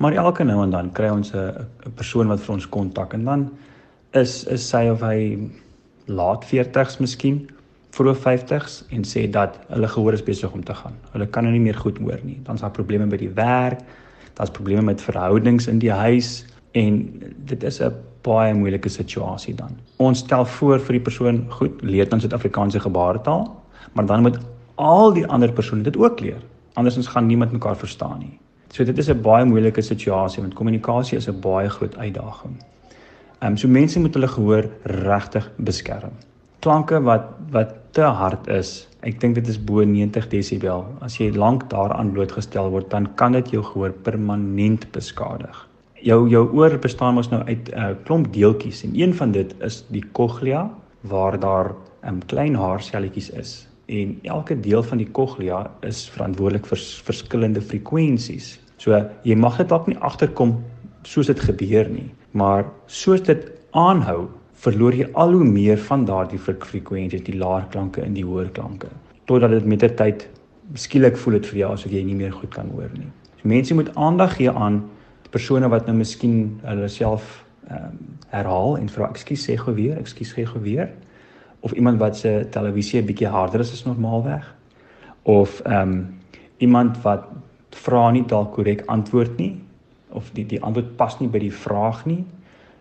Maar 0.00 0.12
elke 0.12 0.44
nou 0.44 0.62
en 0.64 0.70
dan 0.70 0.92
kry 0.92 1.10
ons 1.12 1.34
'n 1.34 1.66
persoon 1.96 2.28
wat 2.28 2.40
vir 2.40 2.54
ons 2.54 2.68
kontak 2.68 3.14
en 3.14 3.24
dan 3.24 3.50
is 4.12 4.44
is 4.44 4.68
sy 4.68 4.88
of 4.88 5.00
hy 5.00 5.50
laat 6.06 6.44
40s 6.44 6.98
miskien, 7.00 7.48
vroeg 7.90 8.18
50s 8.22 8.82
en 8.94 9.04
sê 9.04 9.24
dat 9.30 9.58
hulle 9.68 9.88
gehoor 9.88 10.14
is 10.14 10.22
besig 10.22 10.52
om 10.52 10.62
te 10.64 10.74
gaan. 10.74 10.94
Hulle 11.12 11.26
kan 11.26 11.46
nou 11.46 11.52
nie 11.54 11.62
meer 11.62 11.78
goed 11.78 11.98
hoor 11.98 12.20
nie. 12.22 12.38
Dan's 12.46 12.62
daar 12.62 12.74
probleme 12.74 13.08
by 13.10 13.18
die 13.20 13.32
werk, 13.34 13.82
daar's 14.38 14.52
probleme 14.54 14.82
met 14.82 15.02
verhoudings 15.02 15.66
in 15.66 15.80
die 15.82 15.92
huis 15.92 16.44
en 16.78 17.02
dit 17.50 17.62
is 17.62 17.80
'n 17.80 17.92
baie 18.22 18.54
moeilike 18.54 18.88
situasie 18.88 19.54
dan. 19.54 19.76
Ons 19.96 20.18
stel 20.18 20.44
voor 20.44 20.78
vir 20.78 20.92
die 20.92 21.00
persoon, 21.00 21.46
goed, 21.50 21.82
leer 21.82 22.08
dan 22.08 22.20
Suid-Afrikaanse 22.20 22.80
gebaretaal, 22.80 23.62
maar 23.92 24.06
dan 24.06 24.22
moet 24.22 24.38
al 24.74 25.12
die 25.12 25.26
ander 25.26 25.52
persone 25.52 25.82
dit 25.82 25.96
ook 25.96 26.20
leer. 26.20 26.42
Andersins 26.74 27.06
gaan 27.06 27.26
niemand 27.26 27.52
mekaar 27.52 27.76
verstaan 27.76 28.18
nie. 28.18 28.38
So 28.68 28.84
dit 28.84 28.98
is 28.98 29.08
'n 29.08 29.20
baie 29.20 29.44
moeilike 29.44 29.80
situasie 29.80 30.42
want 30.42 30.54
kommunikasie 30.54 31.18
is 31.18 31.28
'n 31.28 31.40
baie 31.40 31.68
groot 31.68 31.96
uitdaging. 31.96 32.62
Ehm 33.40 33.50
um, 33.50 33.56
so 33.56 33.68
mense 33.68 34.00
moet 34.00 34.14
hulle 34.14 34.28
gehoor 34.28 34.64
regtig 34.84 35.50
beskerm. 35.56 36.12
klanke 36.60 37.00
wat 37.02 37.30
wat 37.50 37.74
te 37.96 38.02
hard 38.02 38.48
is. 38.48 38.88
Ek 39.06 39.20
dink 39.20 39.34
dit 39.34 39.48
is 39.48 39.58
bo 39.58 39.84
90 39.84 40.28
desibel. 40.32 40.84
As 41.00 41.18
jy 41.18 41.30
lank 41.34 41.68
daaraan 41.70 42.12
blootgestel 42.12 42.70
word, 42.70 42.90
dan 42.90 43.08
kan 43.16 43.32
dit 43.32 43.50
jou 43.54 43.62
gehoor 43.64 43.92
permanent 44.06 44.86
beskadig. 44.92 45.66
Jou 46.00 46.28
jou 46.32 46.46
oor 46.56 46.78
bestaan 46.80 47.14
mos 47.14 47.28
nou 47.30 47.42
uit 47.44 47.68
'n 47.68 47.78
uh, 47.78 47.94
klomp 48.04 48.32
deeltjies 48.32 48.84
en 48.84 48.92
een 48.94 49.14
van 49.14 49.32
dit 49.32 49.54
is 49.60 49.84
die 49.88 50.04
cochlea 50.12 50.70
waar 51.00 51.40
daar 51.40 51.74
'n 52.02 52.08
um, 52.08 52.20
klein 52.26 52.54
haarselletjies 52.54 53.30
is 53.30 53.70
en 53.90 54.18
elke 54.22 54.60
deel 54.60 54.82
van 54.82 54.98
die 54.98 55.10
cochlea 55.10 55.64
is 55.86 56.04
verantwoordelik 56.14 56.66
vir 56.70 56.78
verskillende 57.06 57.60
frekwensies. 57.60 58.58
So 58.78 58.96
jy 59.26 59.34
mag 59.34 59.58
dit 59.58 59.68
dalk 59.68 59.88
nie 59.90 59.98
agterkom 59.98 60.60
soos 61.02 61.26
dit 61.26 61.40
gebeur 61.40 61.88
nie, 61.90 62.10
maar 62.30 62.68
soos 62.86 63.22
dit 63.26 63.50
aanhou, 63.76 64.28
verloor 64.60 64.94
jy 64.94 65.08
al 65.14 65.32
hoe 65.32 65.44
meer 65.44 65.78
van 65.88 66.04
daardie 66.04 66.38
frekwensies, 66.38 67.24
die 67.24 67.38
laer 67.38 67.64
klanke 67.72 68.02
en 68.04 68.14
die 68.14 68.24
hoër 68.26 68.50
klanke, 68.56 68.90
totdat 69.24 69.50
dit 69.50 69.64
met 69.64 69.80
die 69.80 69.94
tyd 69.96 70.28
skielik 70.74 71.16
voel 71.16 71.38
dit 71.38 71.46
vir 71.50 71.58
jou 71.62 71.72
asof 71.74 71.92
jy 71.92 72.02
nie 72.04 72.16
meer 72.18 72.32
goed 72.32 72.52
kan 72.54 72.68
hoor 72.74 72.90
nie. 72.94 73.08
So 73.40 73.48
mense 73.48 73.74
moet 73.74 73.90
aandag 73.96 74.36
gee 74.36 74.50
aan 74.52 74.82
persone 75.30 75.68
wat 75.70 75.86
nou 75.86 75.96
miskien 76.00 76.60
hulle 76.66 76.88
self 76.88 77.44
ehm 77.70 77.92
um, 77.92 77.98
herhaal 78.30 78.76
en 78.78 78.88
vra 78.90 79.08
ekskuus 79.10 79.42
sê 79.48 79.56
gou 79.58 79.72
weer, 79.74 79.96
ekskuus 79.98 80.32
gee 80.36 80.46
gou 80.46 80.60
weer 80.62 80.90
of 81.66 81.72
iemand 81.72 81.98
wat 81.98 82.16
se 82.16 82.46
televisie 82.50 83.00
'n 83.00 83.06
bietjie 83.06 83.28
harder 83.28 83.60
is 83.60 83.72
as 83.72 83.84
normaalweg 83.84 84.44
of 85.22 85.60
ehm 85.66 85.90
um, 85.92 86.20
iemand 86.58 87.02
wat 87.02 87.26
vra 87.70 88.10
nie 88.10 88.24
dalk 88.26 88.52
korrek 88.54 88.82
antwoord 88.86 89.36
nie 89.38 89.58
of 90.08 90.30
die 90.34 90.46
die 90.46 90.62
antwoord 90.62 90.96
pas 90.96 91.18
nie 91.20 91.28
by 91.28 91.38
die 91.38 91.52
vraag 91.52 92.06
nie. 92.06 92.24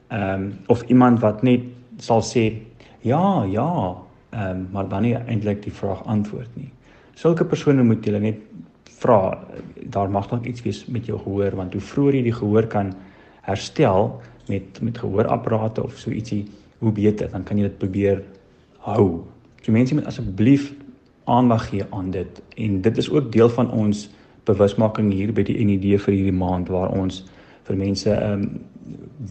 Ehm 0.10 0.43
um, 0.43 0.54
of 0.67 0.82
iemand 0.89 1.19
wat 1.22 1.43
net 1.43 1.62
sal 1.98 2.22
sê 2.22 2.54
ja, 3.02 3.43
ja, 3.45 3.95
ehm 4.30 4.50
um, 4.50 4.67
maar 4.72 4.88
dan 4.89 5.02
nie 5.02 5.15
eintlik 5.15 5.63
die 5.63 5.74
vraag 5.74 6.04
antwoord 6.06 6.50
nie. 6.56 6.72
Sulke 7.13 7.45
persone 7.45 7.84
moet 7.84 8.06
jy 8.06 8.19
net 8.19 8.39
vra 9.00 9.38
daar 9.93 10.10
mag 10.10 10.28
dalk 10.28 10.45
iets 10.45 10.63
wees 10.65 10.86
met 10.86 11.06
jou 11.06 11.19
gehoor 11.19 11.56
want 11.56 11.74
hoe 11.74 11.82
vroeër 11.82 12.19
jy 12.19 12.24
die 12.24 12.36
gehoor 12.36 12.67
kan 12.67 12.93
herstel 13.41 14.22
met 14.48 14.82
met 14.82 14.98
gehoorapparate 14.98 15.84
of 15.84 15.98
so 15.98 16.12
ietsie 16.12 16.45
hoe 16.80 16.91
beter 16.91 17.30
dan 17.32 17.43
kan 17.43 17.58
jy 17.58 17.63
dit 17.69 17.78
probeer 17.78 18.24
hou. 18.80 19.26
So 19.62 19.72
mense 19.72 19.95
moet 19.95 20.08
asseblief 20.10 20.72
aandag 21.26 21.69
gee 21.69 21.86
aan 21.89 22.12
dit 22.12 22.41
en 22.58 22.82
dit 22.82 22.98
is 22.98 23.10
ook 23.10 23.32
deel 23.32 23.50
van 23.50 23.72
ons 23.72 24.10
bewusmaking 24.45 25.12
hier 25.13 25.34
by 25.34 25.43
die 25.43 25.65
NED 25.65 26.02
vir 26.02 26.13
hierdie 26.13 26.36
maand 26.36 26.69
waar 26.69 26.89
ons 26.89 27.26
vir 27.69 27.78
mense 27.78 28.10
ehm 28.10 28.41
um, 28.41 28.65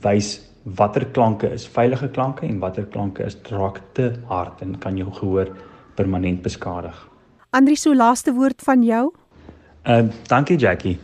wys 0.02 0.36
watter 0.76 1.06
klanke 1.06 1.48
is 1.52 1.66
veilige 1.66 2.08
klanke 2.08 2.46
en 2.46 2.58
watter 2.58 2.86
klanke 2.86 3.24
is 3.24 3.36
draak 3.46 3.80
te 3.92 4.12
hard 4.26 4.62
en 4.62 4.78
kan 4.78 4.96
jou 4.96 5.10
gehoor 5.12 5.48
permanent 5.94 6.42
beskadig. 6.42 6.96
Andri, 7.50 7.76
so 7.76 7.94
laaste 7.94 8.32
woord 8.32 8.62
van 8.62 8.82
jou? 8.84 9.08
Uh, 9.88 10.04
dankie 10.28 10.58
Jackie. 10.58 10.98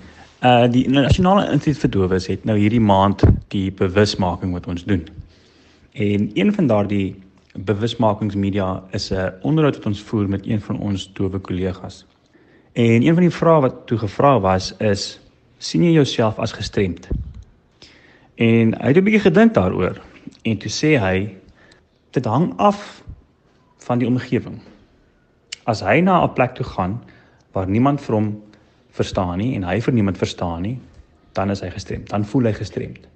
Uh 0.45 0.67
die 0.69 0.85
Nasionale 0.89 1.47
Instituut 1.53 1.87
vir 1.87 1.91
Dowes 1.91 2.27
het 2.29 2.45
nou 2.45 2.59
hierdie 2.59 2.83
maand 2.83 3.23
die 3.55 3.71
bewusmaking 3.73 4.53
wat 4.53 4.67
ons 4.69 4.85
doen. 4.85 5.07
En 5.95 6.31
een 6.35 6.53
van 6.53 6.67
daardie 6.67 7.15
bewusmakingsmedia 7.55 8.83
is 8.91 9.11
'n 9.13 9.33
onderhoud 9.43 9.77
wat 9.77 9.87
ons 9.87 10.03
voer 10.03 10.29
met 10.29 10.47
een 10.47 10.61
van 10.61 10.79
ons 10.79 11.13
dowe 11.13 11.39
kollegas. 11.39 12.05
En 12.73 13.03
een 13.03 13.15
van 13.15 13.23
die 13.23 13.31
vrae 13.31 13.61
wat 13.61 13.87
toe 13.87 13.99
gevra 13.99 14.41
was 14.41 14.75
is 14.79 15.21
sien 15.59 15.83
jy 15.83 15.93
jouself 15.93 16.39
as 16.39 16.53
gestremd? 16.53 17.09
En 18.35 18.75
hy 18.75 18.87
het 18.91 18.97
'n 18.97 19.05
bietjie 19.05 19.31
gedink 19.31 19.55
daaroor 19.55 20.01
en 20.43 20.59
toe 20.59 20.71
sê 20.71 20.99
hy 20.99 21.37
dit 22.11 22.25
hang 22.25 22.53
af 22.57 23.03
van 23.77 23.99
die 23.99 24.09
omgewing. 24.09 24.61
As 25.65 25.81
hy 25.81 26.01
na 26.01 26.25
'n 26.25 26.33
plek 26.33 26.55
toe 26.55 26.67
gaan 26.67 27.03
waar 27.53 27.69
niemand 27.69 28.01
vir 28.01 28.15
hom 28.15 28.43
verstaan 28.91 29.39
nie 29.39 29.55
en 29.55 29.63
hy 29.63 29.81
vir 29.81 29.95
niemand 29.95 30.19
verstaan 30.19 30.63
nie, 30.63 30.81
dan 31.33 31.51
is 31.51 31.61
hy 31.61 31.71
gestremd. 31.71 32.09
Dan 32.09 32.25
voel 32.25 32.45
hy 32.45 32.53
gestremd. 32.53 33.07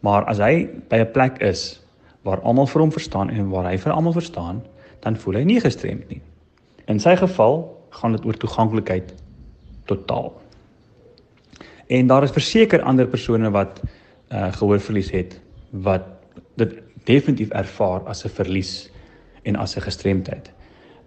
Maar 0.00 0.24
as 0.24 0.38
hy 0.38 0.68
by 0.88 0.96
'n 0.96 1.12
plek 1.12 1.40
is 1.40 1.80
waar 2.22 2.40
almal 2.40 2.66
vir 2.66 2.80
hom 2.80 2.92
verstaan 2.92 3.30
en 3.30 3.48
waar 3.48 3.64
hy 3.64 3.76
vir 3.78 3.92
almal 3.92 4.12
verstaan, 4.12 4.62
dan 5.00 5.16
voel 5.16 5.34
hy 5.34 5.44
nie 5.44 5.60
gestremd 5.60 6.08
nie. 6.08 6.20
In 6.86 7.00
sy 7.00 7.16
geval 7.16 7.82
gaan 7.90 8.12
dit 8.12 8.24
oor 8.24 8.36
toeganklikheid 8.36 9.14
totaal. 9.84 10.32
En 11.86 12.06
daar 12.06 12.22
is 12.22 12.30
verseker 12.30 12.82
ander 12.82 13.06
persone 13.06 13.50
wat 13.50 13.80
uh 14.34 14.52
gehoorverlies 14.52 15.10
het 15.10 15.40
wat 15.70 16.02
dit 16.58 16.74
definitief 17.04 17.50
ervaar 17.50 18.00
as 18.10 18.24
'n 18.24 18.28
verlies 18.28 18.90
en 19.42 19.56
as 19.56 19.76
'n 19.76 19.80
gestremdheid. 19.80 20.50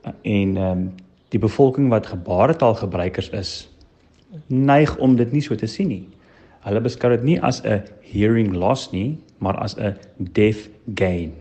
Uh, 0.05 0.11
en 0.21 0.57
ehm 0.57 0.71
um, 0.71 0.93
die 1.29 1.39
bevolking 1.39 1.89
wat 1.89 2.07
gebaretaalgebruikers 2.07 3.29
is, 3.29 3.69
neig 4.47 4.97
om 4.97 5.15
dit 5.15 5.31
nie 5.31 5.41
so 5.41 5.55
te 5.55 5.65
sien 5.65 5.87
nie. 5.87 6.07
Hulle 6.59 6.81
beskou 6.81 7.11
dit 7.11 7.23
nie 7.23 7.41
as 7.41 7.61
'n 7.63 7.83
hearing 8.01 8.55
loss 8.55 8.91
nie, 8.91 9.17
maar 9.37 9.57
as 9.57 9.75
'n 9.77 9.95
deaf 10.17 10.69
gain. 10.95 11.33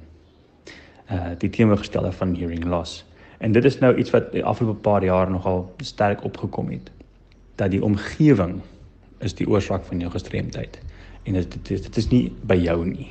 Uh 1.11 1.31
die 1.39 1.51
teenoorgestelde 1.51 2.13
van 2.13 2.35
hearing 2.35 2.65
loss. 2.65 3.05
En 3.39 3.53
dit 3.53 3.65
is 3.65 3.79
nou 3.79 3.97
iets 3.97 4.11
wat 4.11 4.33
die 4.33 4.45
afgelope 4.45 4.81
paar 4.81 5.05
jaar 5.05 5.31
nogal 5.31 5.75
sterk 5.77 6.25
opgekom 6.25 6.71
het 6.71 6.91
dat 7.55 7.71
die 7.71 7.85
omgewing 7.85 8.61
is 9.19 9.35
die 9.35 9.49
oorsaak 9.49 9.85
van 9.85 10.01
jou 10.01 10.11
gestremdheid 10.11 10.79
en 11.27 11.39
dit 11.39 11.59
dit, 11.69 11.83
dit 11.83 11.97
is 11.97 12.09
nie 12.11 12.23
by 12.47 12.57
jou 12.63 12.79
nie. 12.87 13.11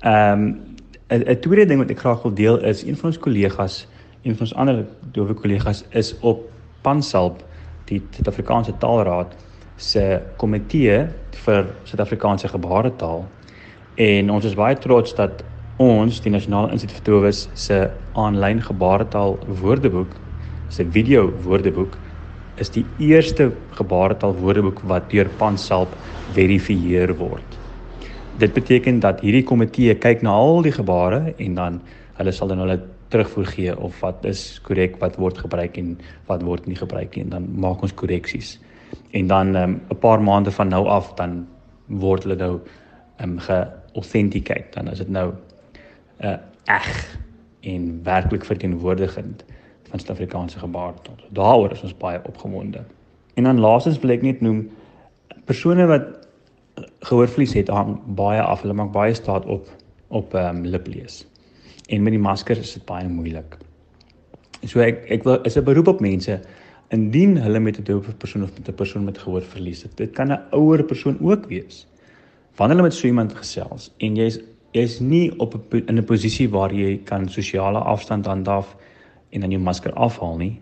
Ehm 0.00 0.42
um, 0.42 0.76
'n 1.08 1.24
'n 1.24 1.40
tweede 1.40 1.66
ding 1.66 1.80
wat 1.80 1.90
ek 1.90 1.98
graag 1.98 2.22
wil 2.22 2.34
deel 2.34 2.58
is 2.64 2.82
een 2.82 2.96
van 2.96 3.10
ons 3.10 3.18
kollegas, 3.18 3.86
een 4.22 4.36
van 4.36 4.40
ons 4.40 4.54
ander 4.54 4.86
dowe 5.12 5.34
kollegas 5.34 5.84
is 5.90 6.14
op 6.20 6.44
Pansalp, 6.82 7.44
die 7.84 8.02
Suid-Afrikaanse 8.10 8.76
Taalraad 8.78 9.36
se 9.76 10.20
komitee 10.36 11.08
vir 11.44 11.66
Suid-Afrikaanse 11.84 12.48
gebaretaal 12.48 13.24
En 13.98 14.30
ons 14.30 14.44
is 14.46 14.54
baie 14.54 14.76
trots 14.78 15.14
dat 15.18 15.40
ons 15.82 16.20
die 16.22 16.30
Nasionale 16.30 16.70
Instituut 16.74 17.00
vir 17.00 17.06
Dowes 17.08 17.40
se 17.58 17.78
aanlyn 18.18 18.60
gebaretaal 18.62 19.34
woordeboek, 19.58 20.12
se 20.70 20.86
video 20.94 21.24
woordeboek 21.42 21.96
is 22.60 22.70
die 22.74 22.84
eerste 22.98 23.50
gebaretaal 23.78 24.34
woordeboek 24.38 24.82
wat 24.90 25.10
deur 25.12 25.28
Pansalp 25.40 25.94
verifieer 26.36 27.14
word. 27.18 27.56
Dit 28.38 28.54
beteken 28.54 29.00
dat 29.02 29.20
hierdie 29.24 29.44
komitee 29.46 29.94
kyk 29.98 30.22
na 30.22 30.36
al 30.38 30.62
die 30.62 30.74
gebare 30.74 31.34
en 31.38 31.58
dan 31.58 31.80
hulle 32.18 32.32
sal 32.34 32.50
dan 32.52 32.62
hulle 32.62 32.78
terugvoer 33.12 33.46
gee 33.54 33.74
of 33.74 34.00
wat 34.04 34.24
is 34.28 34.58
korrek 34.66 34.98
wat 35.02 35.16
word 35.16 35.38
gebruik 35.40 35.78
en 35.80 35.94
wat 36.28 36.44
word 36.46 36.66
nie 36.68 36.76
gebruik 36.76 37.16
nie 37.16 37.24
en 37.24 37.32
dan 37.36 37.48
maak 37.60 37.82
ons 37.82 37.94
korreksies. 37.94 38.58
En 39.16 39.26
dan 39.26 39.56
ehm, 39.56 39.70
'n 39.70 39.80
um, 39.90 39.98
paar 40.00 40.22
maande 40.22 40.50
van 40.50 40.68
nou 40.68 40.86
af 40.86 41.14
dan 41.14 41.46
word 41.86 42.22
hulle 42.22 42.36
nou 42.36 42.60
um, 43.22 43.38
ge 43.38 43.66
authenticate 43.94 44.70
dan 44.74 44.88
is 44.92 44.98
dit 44.98 45.08
nou 45.08 45.32
'n 45.32 46.26
uh, 46.26 46.36
eg 46.66 47.16
en 47.60 48.00
werklik 48.04 48.44
verteenwoordigend 48.44 49.44
van 49.90 49.98
Suid-Afrikaanse 49.98 50.58
gebaretaal. 50.58 51.16
Daaroor 51.36 51.72
is 51.72 51.82
ons 51.82 51.96
baie 51.96 52.20
opgewonde. 52.24 52.84
En 53.34 53.44
dan 53.44 53.60
laastens 53.60 53.98
wil 54.02 54.10
ek 54.10 54.22
net 54.22 54.40
noem 54.40 54.68
persone 55.44 55.86
wat 55.86 56.06
gehoorverlies 57.06 57.54
het 57.54 57.68
hang 57.72 57.96
baie 58.18 58.42
af. 58.42 58.62
Hulle 58.62 58.76
maak 58.78 58.92
baie 58.92 59.14
staat 59.14 59.46
op 59.46 59.68
op 60.08 60.34
ehm 60.34 60.56
um, 60.56 60.64
liplees. 60.64 61.26
En 61.88 62.02
met 62.02 62.12
die 62.12 62.20
masker 62.20 62.56
is 62.58 62.72
dit 62.72 62.84
baie 62.88 63.08
moeilik. 63.08 63.58
So 64.64 64.80
ek 64.80 65.04
ek 65.08 65.24
wil 65.24 65.42
is 65.44 65.56
'n 65.56 65.64
beroep 65.64 65.88
op 65.88 66.00
mense 66.00 66.40
indien 66.88 67.36
hulle 67.36 67.60
met 67.60 67.78
'n 67.78 67.84
doof 67.84 68.08
persoon 68.16 68.42
of 68.42 68.52
met 68.58 68.68
'n 68.68 68.74
persoon 68.74 69.04
met 69.04 69.18
gehoorverlies 69.18 69.82
het. 69.82 69.96
Dit 69.96 70.12
kan 70.12 70.32
'n 70.32 70.42
ouer 70.50 70.82
persoon 70.84 71.18
ook 71.20 71.46
wees 71.46 71.86
wanneer 72.58 72.76
jy 72.76 72.82
met 72.82 72.94
so 72.94 73.06
iemand 73.06 73.34
gesels 73.38 73.90
en 73.98 74.16
jy's 74.16 74.40
jy's 74.72 74.98
nie 75.00 75.30
op 75.38 75.54
'n 75.54 75.84
in 75.86 75.98
'n 75.98 76.04
posisie 76.04 76.48
waar 76.48 76.72
jy 76.72 77.00
kan 77.04 77.28
sosiale 77.28 77.78
afstand 77.78 78.26
handhaaf 78.26 78.76
en 79.30 79.40
dan 79.40 79.50
jou 79.50 79.60
masker 79.62 79.92
afhaal 79.92 80.36
nie 80.36 80.60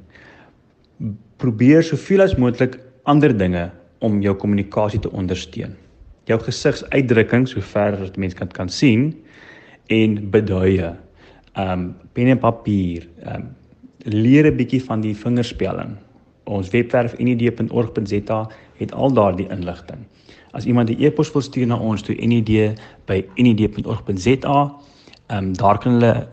probeer 1.36 1.82
soveel 1.84 2.22
as 2.24 2.36
moontlik 2.40 2.78
ander 3.04 3.32
dinge 3.36 3.70
om 4.04 4.20
jou 4.24 4.34
kommunikasie 4.36 5.00
te 5.00 5.10
ondersteun. 5.12 5.76
Jou 6.26 6.38
gesigsuitdrukking 6.42 7.48
sover 7.48 7.96
as 8.02 8.16
mense 8.16 8.36
kan 8.36 8.48
kan 8.48 8.68
sien 8.72 9.14
en 9.92 10.30
beduie 10.32 10.90
um 11.56 11.94
pen 12.16 12.28
en 12.32 12.40
papier 12.40 13.06
um 13.28 13.42
leer 14.06 14.46
'n 14.46 14.56
bietjie 14.56 14.82
van 14.82 15.00
die 15.00 15.14
vingerspelling. 15.14 15.96
Ons 16.44 16.70
webwerf 16.70 17.18
ned.org.za 17.18 18.48
het 18.78 18.92
al 18.92 19.12
daardie 19.12 19.48
inligting. 19.50 19.98
As 20.52 20.64
iemand 20.64 20.90
'n 20.90 21.02
e-pos 21.02 21.32
wil 21.32 21.42
stuur 21.42 21.66
na 21.66 21.78
ons 21.78 22.02
toe 22.02 22.14
ned@ned.org.za, 22.14 23.18
ehm 25.26 25.44
um, 25.44 25.52
daar 25.52 25.78
kan 25.78 25.92
hulle 25.92 26.28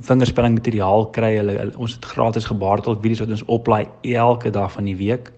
vingerspelling 0.00 0.54
materiaal 0.54 1.10
kry. 1.10 1.36
Hulle, 1.36 1.52
hulle 1.58 1.76
ons 1.76 1.94
het 1.94 2.04
gratis 2.04 2.44
gebaartaal 2.50 3.00
video's 3.00 3.20
wat 3.24 3.34
ons 3.36 3.48
oplaai 3.52 3.84
elke 4.02 4.50
dag 4.50 4.72
van 4.72 4.84
die 4.84 4.96
week. 4.96 5.32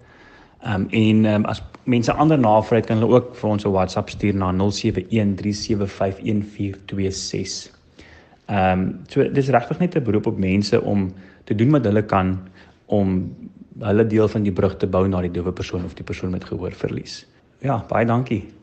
Ehm 0.65 0.81
um, 0.81 0.87
en 0.89 1.25
um, 1.25 1.45
as 1.45 1.63
mense 1.85 2.13
ander 2.13 2.39
navrae 2.39 2.81
kan 2.81 2.97
hulle 2.97 3.13
ook 3.15 3.35
vir 3.35 3.49
ons 3.49 3.65
'n 3.65 3.71
WhatsApp 3.71 4.09
stuur 4.09 4.35
na 4.35 4.51
0713751426. 4.51 4.59
Ehm 8.47 8.79
um, 8.79 8.99
so 9.07 9.31
dis 9.31 9.49
regtig 9.49 9.79
net 9.79 9.95
'n 9.95 10.03
beroep 10.03 10.25
op 10.27 10.37
mense 10.37 10.81
om 10.81 11.13
te 11.43 11.55
doen 11.55 11.71
wat 11.71 11.83
hulle 11.83 12.01
kan 12.05 12.39
om 12.85 13.35
hulle 13.79 14.07
deel 14.07 14.27
van 14.27 14.43
die 14.43 14.51
brug 14.51 14.77
te 14.77 14.87
bou 14.87 15.07
na 15.07 15.21
die 15.21 15.31
dowe 15.31 15.51
persoon 15.51 15.85
of 15.85 15.93
die 15.93 16.03
persoon 16.03 16.31
met 16.31 16.43
gehoorverlies. 16.43 17.25
Ja, 17.59 17.85
baie 17.87 18.05
dankie. 18.05 18.56